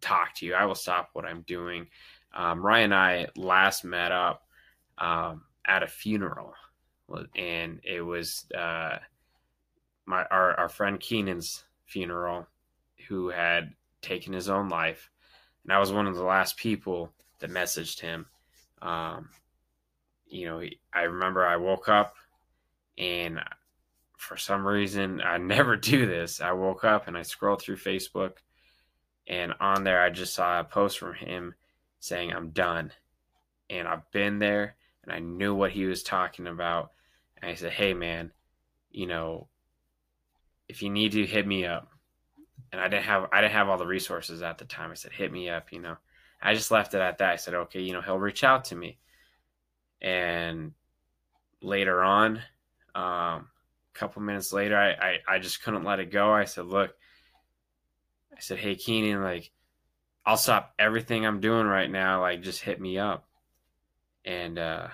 talk 0.00 0.34
to 0.36 0.46
you. 0.46 0.54
I 0.54 0.66
will 0.66 0.74
stop 0.74 1.10
what 1.12 1.24
I'm 1.24 1.42
doing. 1.42 1.88
Um, 2.34 2.64
Ryan 2.64 2.84
and 2.84 2.94
I 2.94 3.26
last 3.36 3.84
met 3.84 4.12
up 4.12 4.42
um, 4.98 5.42
at 5.66 5.82
a 5.82 5.88
funeral, 5.88 6.52
and 7.36 7.80
it 7.84 8.00
was 8.00 8.44
uh, 8.56 8.98
my 10.06 10.24
our, 10.30 10.54
our 10.54 10.68
friend 10.68 11.00
Keenan's 11.00 11.64
funeral, 11.86 12.46
who 13.08 13.28
had 13.28 13.74
taken 14.02 14.32
his 14.32 14.48
own 14.48 14.68
life, 14.68 15.10
and 15.64 15.72
I 15.72 15.78
was 15.78 15.92
one 15.92 16.06
of 16.06 16.14
the 16.14 16.24
last 16.24 16.56
people 16.56 17.12
that 17.40 17.50
messaged 17.50 18.00
him. 18.00 18.26
Um, 18.82 19.30
you 20.26 20.46
know, 20.46 20.62
I 20.92 21.02
remember 21.02 21.46
I 21.46 21.56
woke 21.56 21.88
up 21.88 22.16
and 22.98 23.40
for 24.16 24.36
some 24.36 24.66
reason 24.66 25.20
I 25.24 25.38
never 25.38 25.76
do 25.76 26.06
this. 26.06 26.40
I 26.40 26.52
woke 26.52 26.84
up 26.84 27.08
and 27.08 27.16
I 27.16 27.22
scrolled 27.22 27.62
through 27.62 27.76
Facebook 27.76 28.38
and 29.26 29.54
on 29.60 29.84
there 29.84 30.02
I 30.02 30.10
just 30.10 30.34
saw 30.34 30.60
a 30.60 30.64
post 30.64 30.98
from 30.98 31.14
him 31.14 31.54
saying 32.00 32.32
I'm 32.32 32.50
done. 32.50 32.92
And 33.70 33.88
I've 33.88 34.10
been 34.10 34.38
there 34.38 34.76
and 35.02 35.12
I 35.12 35.20
knew 35.20 35.54
what 35.54 35.70
he 35.70 35.86
was 35.86 36.02
talking 36.02 36.46
about. 36.46 36.92
And 37.40 37.50
I 37.50 37.54
said, 37.54 37.72
"Hey 37.72 37.94
man, 37.94 38.30
you 38.90 39.06
know, 39.06 39.48
if 40.68 40.82
you 40.82 40.90
need 40.90 41.12
to 41.12 41.26
hit 41.26 41.46
me 41.46 41.64
up." 41.66 41.88
And 42.72 42.80
I 42.80 42.88
didn't 42.88 43.04
have 43.04 43.28
I 43.32 43.40
didn't 43.40 43.52
have 43.52 43.68
all 43.68 43.78
the 43.78 43.86
resources 43.86 44.42
at 44.42 44.58
the 44.58 44.64
time. 44.64 44.90
I 44.90 44.94
said, 44.94 45.12
"Hit 45.12 45.32
me 45.32 45.48
up," 45.48 45.72
you 45.72 45.80
know. 45.80 45.96
I 46.42 46.54
just 46.54 46.70
left 46.70 46.94
it 46.94 47.00
at 47.00 47.18
that. 47.18 47.30
I 47.30 47.36
said, 47.36 47.54
"Okay, 47.54 47.80
you 47.80 47.92
know, 47.92 48.02
he'll 48.02 48.18
reach 48.18 48.44
out 48.44 48.64
to 48.66 48.76
me." 48.76 48.98
And 50.00 50.72
later 51.62 52.02
on, 52.02 52.42
um, 52.94 53.48
a 53.94 53.98
couple 53.98 54.22
minutes 54.22 54.52
later, 54.52 54.76
I, 54.76 54.90
I, 54.90 55.18
I 55.26 55.38
just 55.38 55.62
couldn't 55.62 55.84
let 55.84 56.00
it 56.00 56.10
go. 56.10 56.32
I 56.32 56.44
said, 56.44 56.66
look, 56.66 56.94
I 58.36 58.40
said, 58.40 58.58
hey, 58.58 58.74
Keenan, 58.74 59.22
like, 59.22 59.50
I'll 60.26 60.36
stop 60.36 60.74
everything 60.78 61.24
I'm 61.24 61.40
doing 61.40 61.66
right 61.66 61.90
now. 61.90 62.20
Like, 62.20 62.42
just 62.42 62.60
hit 62.60 62.80
me 62.80 62.98
up. 62.98 63.26
And 64.24 64.58
uh, 64.58 64.88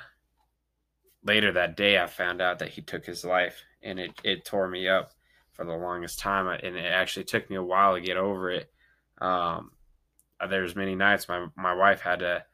later 1.24 1.52
that 1.52 1.76
day, 1.76 1.98
I 1.98 2.06
found 2.06 2.40
out 2.40 2.59
that 2.61 2.70
he 2.70 2.83
took 2.83 3.04
his 3.04 3.24
life, 3.24 3.62
and 3.83 3.98
it, 3.98 4.12
it 4.22 4.44
tore 4.44 4.68
me 4.68 4.88
up 4.88 5.12
for 5.61 5.66
the 5.66 5.77
longest 5.77 6.18
time. 6.18 6.46
And 6.46 6.75
it 6.75 6.87
actually 6.87 7.25
took 7.25 7.51
me 7.51 7.57
a 7.57 7.62
while 7.62 7.94
to 7.94 8.01
get 8.01 8.16
over 8.16 8.51
it. 8.51 8.73
Um, 9.20 9.73
there's 10.49 10.75
many 10.75 10.94
nights 10.94 11.29
my, 11.29 11.49
my 11.55 11.75
wife 11.75 12.01
had 12.01 12.20
to, 12.20 12.44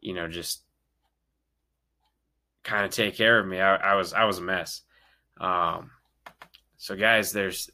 you 0.00 0.14
know, 0.14 0.26
just 0.26 0.62
kind 2.62 2.86
of 2.86 2.90
take 2.90 3.14
care 3.14 3.38
of 3.38 3.46
me. 3.46 3.60
I, 3.60 3.76
I 3.76 3.94
was 3.94 4.14
I 4.14 4.24
was 4.24 4.38
a 4.38 4.42
mess. 4.42 4.80
Um, 5.38 5.90
so 6.78 6.96
guys, 6.96 7.30
there's 7.32 7.68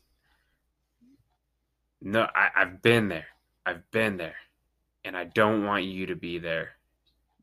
no 2.00 2.26
I, 2.34 2.48
I've 2.56 2.82
been 2.82 3.06
there. 3.06 3.28
I've 3.64 3.88
been 3.92 4.16
there. 4.16 4.34
And 5.04 5.16
I 5.16 5.24
don't 5.24 5.64
want 5.64 5.84
you 5.84 6.06
to 6.06 6.16
be 6.16 6.38
there. 6.38 6.70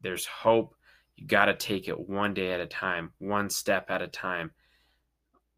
There's 0.02 0.26
hope. 0.26 0.76
You 1.16 1.26
gotta 1.26 1.54
take 1.54 1.88
it 1.88 2.10
one 2.10 2.34
day 2.34 2.52
at 2.52 2.60
a 2.60 2.68
time, 2.68 3.14
one 3.20 3.50
step 3.50 3.90
at 3.90 4.02
a 4.02 4.08
time. 4.08 4.52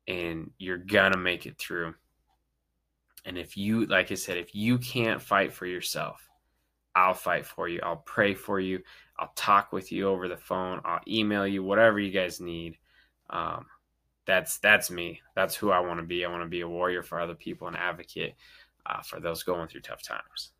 And 0.09 0.51
you're 0.57 0.77
gonna 0.77 1.17
make 1.17 1.45
it 1.45 1.57
through. 1.57 1.93
And 3.25 3.37
if 3.37 3.55
you 3.55 3.85
like 3.85 4.11
I 4.11 4.15
said, 4.15 4.37
if 4.37 4.53
you 4.53 4.77
can't 4.77 5.21
fight 5.21 5.53
for 5.53 5.65
yourself, 5.65 6.27
I'll 6.95 7.13
fight 7.13 7.45
for 7.45 7.69
you. 7.69 7.79
I'll 7.83 8.03
pray 8.05 8.33
for 8.33 8.59
you. 8.59 8.81
I'll 9.17 9.31
talk 9.35 9.71
with 9.71 9.91
you 9.91 10.09
over 10.09 10.27
the 10.27 10.37
phone. 10.37 10.81
I'll 10.83 11.01
email 11.07 11.47
you, 11.47 11.63
whatever 11.63 11.99
you 11.99 12.11
guys 12.11 12.41
need. 12.41 12.77
Um, 13.29 13.65
that's 14.25 14.57
that's 14.59 14.91
me. 14.91 15.21
That's 15.35 15.55
who 15.55 15.71
I 15.71 15.79
want 15.79 15.99
to 15.99 16.05
be. 16.05 16.25
I 16.25 16.29
want 16.29 16.43
to 16.43 16.49
be 16.49 16.61
a 16.61 16.67
warrior 16.67 17.03
for 17.03 17.19
other 17.19 17.35
people, 17.35 17.67
an 17.67 17.75
advocate 17.75 18.35
uh, 18.85 19.01
for 19.01 19.19
those 19.19 19.43
going 19.43 19.67
through 19.67 19.81
tough 19.81 20.01
times. 20.03 20.51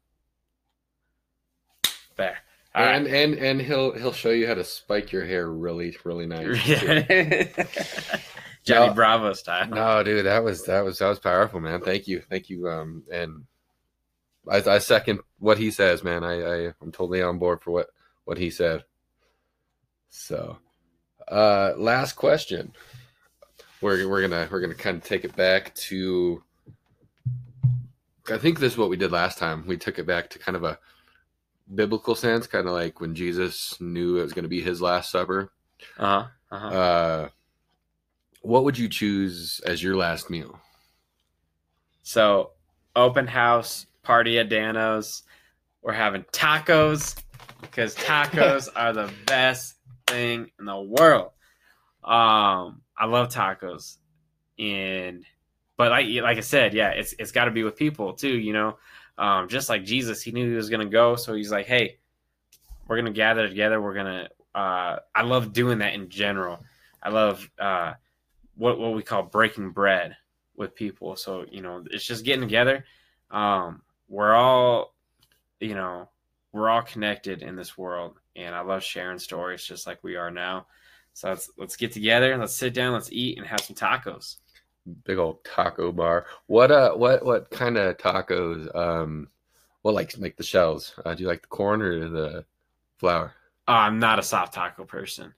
There. 2.18 2.38
All 2.76 2.84
right. 2.84 2.96
and 2.96 3.08
and 3.08 3.34
and 3.36 3.62
he'll 3.62 3.94
he'll 3.94 4.12
show 4.14 4.30
you 4.30 4.48
how 4.48 4.54
to 4.54 4.64
spike 4.64 5.12
your 5.12 5.26
hair 5.26 5.50
really 5.50 5.98
really 6.04 6.26
nice. 6.28 6.68
Yeah. 6.68 7.46
Johnny 8.70 8.88
No. 8.88 8.94
Bravo 8.94 9.34
style. 9.34 9.68
No, 9.68 10.04
dude, 10.04 10.26
that 10.26 10.44
was 10.44 10.66
that 10.66 10.82
was 10.86 11.00
that 11.00 11.10
was 11.10 11.20
powerful, 11.20 11.60
man. 11.60 11.82
Thank 11.82 12.08
you, 12.08 12.22
thank 12.30 12.50
you. 12.50 12.70
Um, 12.70 13.04
and 13.12 13.46
I, 14.50 14.58
I 14.58 14.78
second 14.78 15.20
what 15.40 15.58
he 15.58 15.72
says, 15.72 16.04
man. 16.04 16.24
I, 16.24 16.42
I 16.42 16.74
I'm 16.82 16.92
totally 16.92 17.22
on 17.22 17.40
board 17.40 17.62
for 17.62 17.72
what 17.72 17.90
what 18.26 18.38
he 18.38 18.50
said. 18.50 18.84
So, 20.10 20.58
uh, 21.28 21.74
last 21.78 22.14
question. 22.14 22.74
We're 23.82 24.08
we're 24.08 24.22
gonna 24.22 24.48
we're 24.52 24.62
gonna 24.62 24.76
kind 24.76 24.98
of 24.98 25.04
take 25.04 25.26
it 25.26 25.36
back 25.36 25.74
to. 25.76 26.44
I 28.30 28.38
think 28.38 28.60
this 28.60 28.74
is 28.74 28.78
what 28.78 28.92
we 28.92 28.98
did 28.98 29.12
last 29.12 29.40
time. 29.40 29.66
We 29.66 29.78
took 29.78 29.98
it 29.98 30.06
back 30.06 30.30
to 30.32 30.40
kind 30.40 30.56
of 30.56 30.64
a 30.64 30.78
biblical 31.74 32.14
sense, 32.14 32.46
kind 32.46 32.68
of 32.68 32.74
like 32.74 33.02
when 33.02 33.16
Jesus 33.16 33.80
knew 33.82 34.18
it 34.18 34.24
was 34.24 34.34
going 34.34 34.44
to 34.44 34.50
be 34.50 34.62
his 34.62 34.82
last 34.82 35.10
supper. 35.12 35.52
Uh 35.98 36.24
huh. 36.24 36.28
Uh-huh. 36.52 36.68
Uh, 36.68 37.30
what 38.42 38.64
would 38.64 38.78
you 38.78 38.90
choose 38.90 39.60
as 39.66 39.82
your 39.82 39.96
last 39.96 40.30
meal? 40.30 40.60
So, 42.04 42.52
open 42.96 43.28
house 43.28 43.86
party 44.04 44.40
at 44.40 44.50
Dano's. 44.50 45.24
We're 45.82 45.94
having 45.94 46.24
tacos 46.32 47.22
because 47.62 47.96
tacos 47.96 48.70
are 48.76 48.94
the 48.94 49.12
best 49.26 49.76
thing 50.08 50.50
in 50.60 50.66
the 50.66 50.80
world. 50.80 51.32
Um, 52.04 52.82
I 52.98 53.06
love 53.06 53.30
tacos, 53.30 53.98
and 54.58 55.24
but 55.78 55.92
like 55.92 56.08
like 56.24 56.38
I 56.38 56.42
said, 56.42 56.74
yeah, 56.74 56.90
it's 56.90 57.14
it's 57.20 57.32
got 57.32 57.46
to 57.46 57.52
be 57.52 57.64
with 57.64 57.76
people 57.76 58.14
too. 58.14 58.38
You 58.38 58.54
know, 58.54 58.78
um, 59.18 59.48
just 59.48 59.70
like 59.70 59.84
Jesus, 59.84 60.22
he 60.22 60.32
knew 60.32 60.50
he 60.50 60.56
was 60.56 60.70
gonna 60.70 60.86
go, 60.86 61.16
so 61.16 61.34
he's 61.34 61.52
like, 61.52 61.68
hey, 61.68 61.98
we're 62.88 62.98
gonna 62.98 63.12
gather 63.12 63.48
together. 63.48 63.82
We're 63.82 63.94
gonna 63.94 64.30
uh, 64.56 64.98
I 65.14 65.22
love 65.24 65.54
doing 65.54 65.80
that 65.80 65.94
in 65.94 66.10
general. 66.10 66.64
I 67.02 67.10
love 67.10 67.50
uh, 67.60 67.94
what 68.60 68.78
what 68.78 68.94
we 68.94 69.02
call 69.02 69.24
breaking 69.24 69.72
bread 69.72 70.16
with 70.56 70.76
people. 70.76 71.16
So 71.16 71.46
you 71.50 71.62
know, 71.62 71.84
it's 71.90 72.06
just 72.06 72.26
getting 72.26 72.42
together. 72.42 72.86
Um, 73.32 73.82
we're 74.08 74.34
all, 74.34 74.94
you 75.60 75.76
know, 75.76 76.10
we're 76.52 76.70
all 76.70 76.82
connected 76.82 77.42
in 77.42 77.56
this 77.56 77.78
world, 77.78 78.20
and 78.36 78.54
I 78.54 78.62
love 78.62 78.84
sharing 78.84 79.18
stories 79.18 79.64
just 79.64 79.88
like 79.88 80.04
we 80.04 80.16
are 80.18 80.30
now. 80.30 80.68
So 81.14 81.30
let's 81.30 81.50
let's 81.58 81.76
get 81.78 81.94
together, 81.94 82.38
let's 82.38 82.56
sit 82.56 82.74
down, 82.74 82.94
let's 82.94 83.12
eat, 83.12 83.38
and 83.38 83.48
have 83.48 83.62
some 83.62 83.76
tacos. 83.76 84.36
Big 85.06 85.18
old 85.18 85.44
taco 85.44 85.92
bar. 85.92 86.26
What 86.48 86.70
uh, 86.70 86.94
what 86.94 87.26
what 87.26 87.50
kind 87.50 87.78
of 87.78 87.98
tacos? 87.98 88.76
Um, 88.76 89.30
well, 89.84 89.94
like 89.94 90.18
like 90.18 90.36
the 90.36 90.44
shells. 90.44 90.94
Uh, 91.06 91.16
do 91.16 91.24
you 91.24 91.30
like 91.30 91.44
the 91.44 91.48
corn 91.48 91.82
or 91.82 92.10
the 92.10 92.46
flour? 92.98 93.34
Oh, 93.68 93.74
I'm 93.74 94.00
not 94.00 94.20
a 94.20 94.24
soft 94.24 94.54
taco 94.54 94.84
person. 94.84 95.34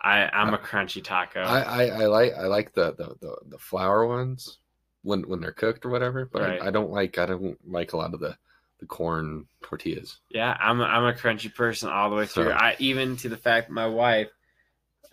I 0.00 0.28
I'm 0.32 0.54
a 0.54 0.58
crunchy 0.58 1.02
taco. 1.04 1.40
I, 1.40 1.60
I, 1.60 1.84
I 2.02 2.06
like 2.06 2.34
I 2.34 2.46
like 2.46 2.72
the, 2.72 2.92
the 2.94 3.14
the 3.20 3.36
the 3.50 3.58
flour 3.58 4.06
ones 4.06 4.58
when 5.02 5.22
when 5.28 5.40
they're 5.40 5.52
cooked 5.52 5.84
or 5.84 5.90
whatever. 5.90 6.24
But 6.30 6.42
Right. 6.42 6.62
I, 6.62 6.68
I 6.68 6.70
don't 6.70 6.90
like 6.90 7.18
I 7.18 7.26
don't 7.26 7.58
like 7.70 7.92
a 7.92 7.96
lot 7.96 8.14
of 8.14 8.20
the 8.20 8.36
the 8.78 8.86
corn 8.86 9.46
tortillas. 9.62 10.18
Yeah, 10.30 10.56
I'm 10.58 10.80
a, 10.80 10.84
I'm 10.84 11.04
a 11.04 11.12
crunchy 11.12 11.54
person 11.54 11.90
all 11.90 12.08
the 12.08 12.16
way 12.16 12.26
through. 12.26 12.44
So- 12.46 12.50
I 12.52 12.76
even 12.78 13.16
to 13.18 13.28
the 13.28 13.36
fact 13.36 13.68
that 13.68 13.74
my 13.74 13.86
wife 13.86 14.28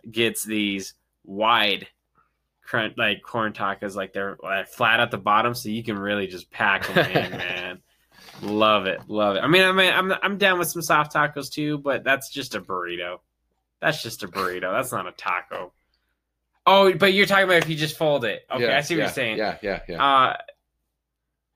gets 0.09 0.43
these 0.45 0.93
wide 1.25 1.87
crunch 2.63 2.93
like 2.97 3.21
corn 3.21 3.51
tacos, 3.53 3.95
like 3.95 4.13
they're 4.13 4.37
like, 4.41 4.67
flat 4.67 4.99
at 5.01 5.11
the 5.11 5.17
bottom, 5.17 5.53
so 5.53 5.67
you 5.69 5.83
can 5.83 5.97
really 5.99 6.27
just 6.27 6.49
pack 6.49 6.87
them 6.87 6.97
in, 7.11 7.31
man. 7.37 7.81
Love 8.41 8.85
it, 8.85 9.01
love 9.07 9.35
it. 9.35 9.39
I 9.39 9.47
mean, 9.47 9.63
I 9.63 9.71
mean, 9.71 9.91
I'm 9.93 10.13
I'm 10.21 10.37
down 10.37 10.59
with 10.59 10.69
some 10.69 10.81
soft 10.81 11.13
tacos 11.13 11.51
too, 11.51 11.77
but 11.77 12.03
that's 12.03 12.29
just 12.29 12.55
a 12.55 12.61
burrito. 12.61 13.19
That's 13.81 14.01
just 14.01 14.23
a 14.23 14.27
burrito. 14.27 14.71
That's 14.71 14.91
not 14.91 15.07
a 15.07 15.11
taco. 15.11 15.71
Oh, 16.65 16.93
but 16.93 17.13
you're 17.13 17.25
talking 17.25 17.45
about 17.45 17.57
if 17.57 17.69
you 17.69 17.75
just 17.75 17.97
fold 17.97 18.25
it. 18.25 18.45
Okay, 18.51 18.65
Yeah, 18.65 18.77
I 18.77 18.81
see 18.81 18.95
what 18.95 18.99
yeah, 18.99 19.05
you're 19.05 19.13
saying. 19.13 19.37
Yeah, 19.37 19.57
yeah, 19.61 19.79
yeah. 19.87 20.05
Uh, 20.05 20.37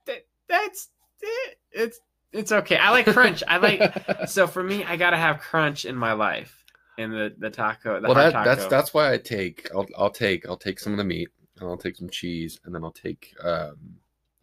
that, 0.06 0.26
that's 0.48 0.88
it. 1.20 1.58
It's 1.70 2.00
it's 2.32 2.50
okay. 2.50 2.76
I 2.76 2.90
like 2.90 3.06
crunch. 3.06 3.42
I 3.46 3.58
like 3.58 4.26
so 4.28 4.46
for 4.46 4.62
me, 4.62 4.84
I 4.84 4.96
gotta 4.96 5.18
have 5.18 5.40
crunch 5.40 5.84
in 5.84 5.96
my 5.96 6.14
life. 6.14 6.58
In 6.98 7.10
the 7.10 7.34
the 7.38 7.50
taco, 7.50 8.00
the 8.00 8.08
well, 8.08 8.14
that, 8.14 8.44
that's 8.44 8.66
that's 8.66 8.94
why 8.94 9.12
I 9.12 9.18
take 9.18 9.68
I'll 9.74 9.86
I'll 9.96 10.10
take 10.10 10.48
I'll 10.48 10.56
take 10.56 10.78
some 10.78 10.92
of 10.92 10.98
the 10.98 11.04
meat 11.04 11.28
and 11.58 11.68
I'll 11.68 11.76
take 11.76 11.96
some 11.96 12.10
cheese 12.10 12.60
and 12.64 12.74
then 12.74 12.84
I'll 12.84 12.92
take 12.92 13.34
um 13.42 13.76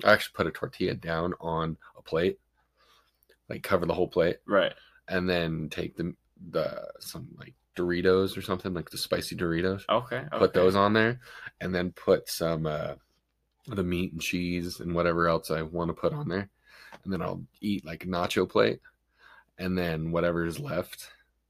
I 0.04 0.14
actually 0.14 0.34
put 0.34 0.48
a 0.48 0.52
tortilla 0.52 0.94
down 0.94 1.34
on 1.40 1.78
a 1.98 2.02
plate, 2.02 2.40
like 3.50 3.64
cover 3.64 3.86
the 3.86 3.94
whole 3.94 4.08
plate, 4.08 4.38
right. 4.48 4.74
and 5.08 5.30
then 5.30 5.70
take 5.70 5.96
the 5.96 6.14
the 6.52 6.88
some 7.00 7.28
like 7.38 7.54
Doritos 7.80 8.38
or 8.38 8.42
something 8.42 8.74
like 8.74 8.90
the 8.90 8.98
spicy 8.98 9.36
Doritos. 9.36 9.84
Okay. 9.90 10.24
Put 10.38 10.54
those 10.54 10.76
on 10.76 10.94
there, 10.94 11.20
and 11.62 11.74
then 11.74 11.92
put 11.92 12.30
some 12.30 12.66
uh 12.66 12.96
the 13.68 13.84
meat 13.84 14.12
and 14.14 14.22
cheese 14.22 14.80
and 14.80 14.94
whatever 14.96 15.28
else 15.28 15.52
I 15.52 15.62
want 15.62 15.90
to 15.90 15.94
put 15.94 16.14
on 16.14 16.28
there, 16.28 16.50
and 17.04 17.14
then 17.14 17.22
I'll 17.22 17.42
eat 17.62 17.86
like 17.86 18.04
a 18.04 18.08
nacho 18.08 18.50
plate, 18.50 18.80
and 19.58 19.78
then 19.78 20.12
whatever 20.12 20.46
is 20.46 20.60
left, 20.60 21.10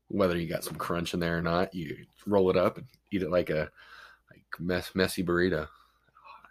whether 0.09 0.37
you 0.37 0.47
got 0.47 0.63
some 0.63 0.75
crunch 0.75 1.13
in 1.13 1.19
there 1.19 1.37
or 1.37 1.41
not, 1.41 1.73
you 1.73 2.05
roll 2.25 2.49
it 2.49 2.57
up 2.57 2.77
and 2.77 2.87
eat 3.11 3.21
it 3.23 3.29
like 3.31 3.49
a 3.49 3.69
like 4.31 4.43
mess, 4.59 4.91
messy 4.95 5.23
burrito. 5.23 5.67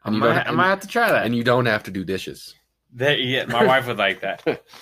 I 0.04 0.08
And 0.08 0.14
you 0.14 0.20
might, 0.20 0.34
don't 0.34 0.48
I 0.48 0.50
might 0.52 0.68
have 0.68 0.80
to 0.80 0.88
try 0.88 1.10
that. 1.12 1.26
and 1.26 1.36
you 1.36 1.44
don't 1.44 1.66
have 1.66 1.82
to 1.84 1.90
do 1.90 2.04
dishes. 2.04 2.54
There- 2.92 3.16
yeah, 3.18 3.44
my 3.44 3.64
wife 3.64 3.86
would 3.88 3.98
like 3.98 4.20
that. 4.20 4.62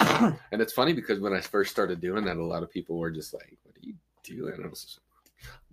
And 0.00 0.60
it's 0.60 0.72
funny 0.72 0.94
because 0.94 1.20
when 1.20 1.32
I 1.32 1.40
first 1.40 1.70
started 1.70 2.00
doing 2.00 2.24
that, 2.24 2.36
a 2.36 2.44
lot 2.44 2.64
of 2.64 2.70
people 2.72 2.98
were 2.98 3.10
just 3.12 3.32
like, 3.32 3.56
"What 4.28 4.54
are? 4.54 4.64
I 4.64 4.68
was 4.68 4.98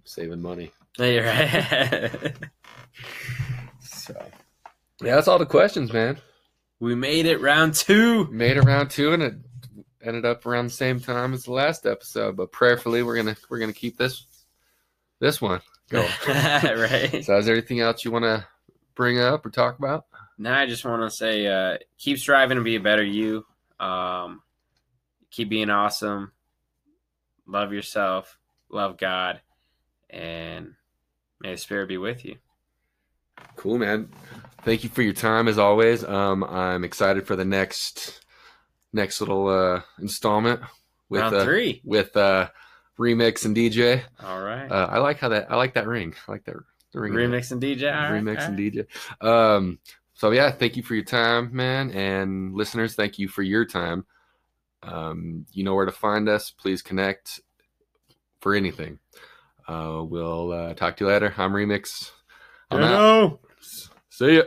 saving 0.05 0.41
money. 0.41 0.71
Yeah, 0.97 1.05
You're 1.05 1.23
right. 1.25 2.33
So 3.81 4.13
yeah, 5.01 5.15
that's 5.15 5.27
all 5.27 5.39
the 5.39 5.45
questions, 5.45 5.93
man. 5.93 6.17
we 6.79 6.95
made 6.95 7.25
it 7.25 7.41
round 7.41 7.73
two. 7.73 8.25
Made 8.25 8.57
it 8.57 8.61
round 8.61 8.89
two, 8.91 9.13
and 9.13 9.23
it 9.23 9.35
ended 10.01 10.25
up 10.25 10.45
around 10.45 10.65
the 10.65 10.71
same 10.71 10.99
time 10.99 11.33
as 11.33 11.43
the 11.43 11.51
last 11.53 11.85
episode. 11.85 12.35
But 12.35 12.51
prayerfully, 12.51 13.03
we're 13.03 13.15
gonna 13.15 13.37
we're 13.49 13.59
gonna 13.59 13.73
keep 13.73 13.97
this 13.97 14.25
this 15.19 15.41
one 15.41 15.61
going. 15.89 16.07
right. 16.27 17.23
so, 17.23 17.37
is 17.37 17.45
there 17.45 17.55
anything 17.55 17.79
else 17.81 18.03
you 18.03 18.11
want 18.11 18.25
to 18.25 18.45
bring 18.95 19.19
up 19.19 19.45
or 19.45 19.49
talk 19.49 19.77
about? 19.77 20.05
Now 20.37 20.57
I 20.57 20.65
just 20.65 20.85
want 20.85 21.01
to 21.03 21.15
say, 21.15 21.47
uh, 21.47 21.77
keep 21.97 22.17
striving 22.17 22.57
to 22.57 22.63
be 22.63 22.77
a 22.77 22.79
better 22.79 23.03
you. 23.03 23.45
Um, 23.79 24.41
keep 25.31 25.49
being 25.49 25.69
awesome. 25.69 26.31
Love 27.45 27.73
yourself. 27.73 28.38
Love 28.69 28.97
God, 28.97 29.41
and 30.09 30.75
may 31.39 31.51
the 31.51 31.57
Spirit 31.57 31.87
be 31.87 31.97
with 31.97 32.25
you. 32.25 32.37
Cool, 33.55 33.77
man. 33.77 34.09
Thank 34.63 34.83
you 34.83 34.89
for 34.89 35.01
your 35.01 35.13
time 35.13 35.47
as 35.47 35.57
always. 35.57 36.03
Um, 36.03 36.43
I'm 36.43 36.83
excited 36.83 37.25
for 37.25 37.35
the 37.35 37.45
next 37.45 38.25
next 38.91 39.21
little 39.21 39.47
uh 39.47 39.81
installment 39.99 40.61
with 41.09 41.21
round 41.21 41.35
uh, 41.35 41.73
with 41.83 42.15
uh 42.17 42.49
remix 42.97 43.45
and 43.45 43.55
DJ. 43.55 44.01
All 44.21 44.41
right. 44.41 44.69
Uh, 44.69 44.87
I 44.91 44.97
like 44.99 45.19
how 45.19 45.29
that 45.29 45.51
I 45.51 45.55
like 45.55 45.75
that 45.75 45.87
ring. 45.87 46.13
I 46.27 46.31
like 46.31 46.45
that 46.45 46.55
the 46.91 46.99
ring. 46.99 47.13
Remix 47.13 47.51
and 47.51 47.61
DJ. 47.61 47.93
All 47.93 48.11
right, 48.11 48.23
remix 48.23 48.41
all 48.41 48.53
and. 48.53 48.57
DJ. 48.57 49.25
Um, 49.25 49.79
so 50.13 50.31
yeah, 50.31 50.51
thank 50.51 50.75
you 50.75 50.83
for 50.83 50.95
your 50.95 51.05
time, 51.05 51.55
man, 51.55 51.91
and 51.91 52.53
listeners, 52.53 52.95
thank 52.95 53.19
you 53.19 53.27
for 53.27 53.41
your 53.41 53.65
time. 53.65 54.05
Um, 54.83 55.45
you 55.51 55.63
know 55.63 55.75
where 55.75 55.85
to 55.85 55.91
find 55.91 56.27
us. 56.27 56.51
Please 56.51 56.81
connect 56.81 57.41
for 58.41 58.53
anything. 58.55 58.99
Uh, 59.67 60.03
we'll 60.07 60.51
uh, 60.51 60.73
talk 60.73 60.97
to 60.97 61.05
you 61.05 61.09
later. 61.11 61.33
I'm 61.37 61.51
Remix. 61.51 62.11
I'm 62.71 62.81
out. 62.81 62.89
Hello. 62.89 63.39
See 64.09 64.37
ya. 64.37 64.43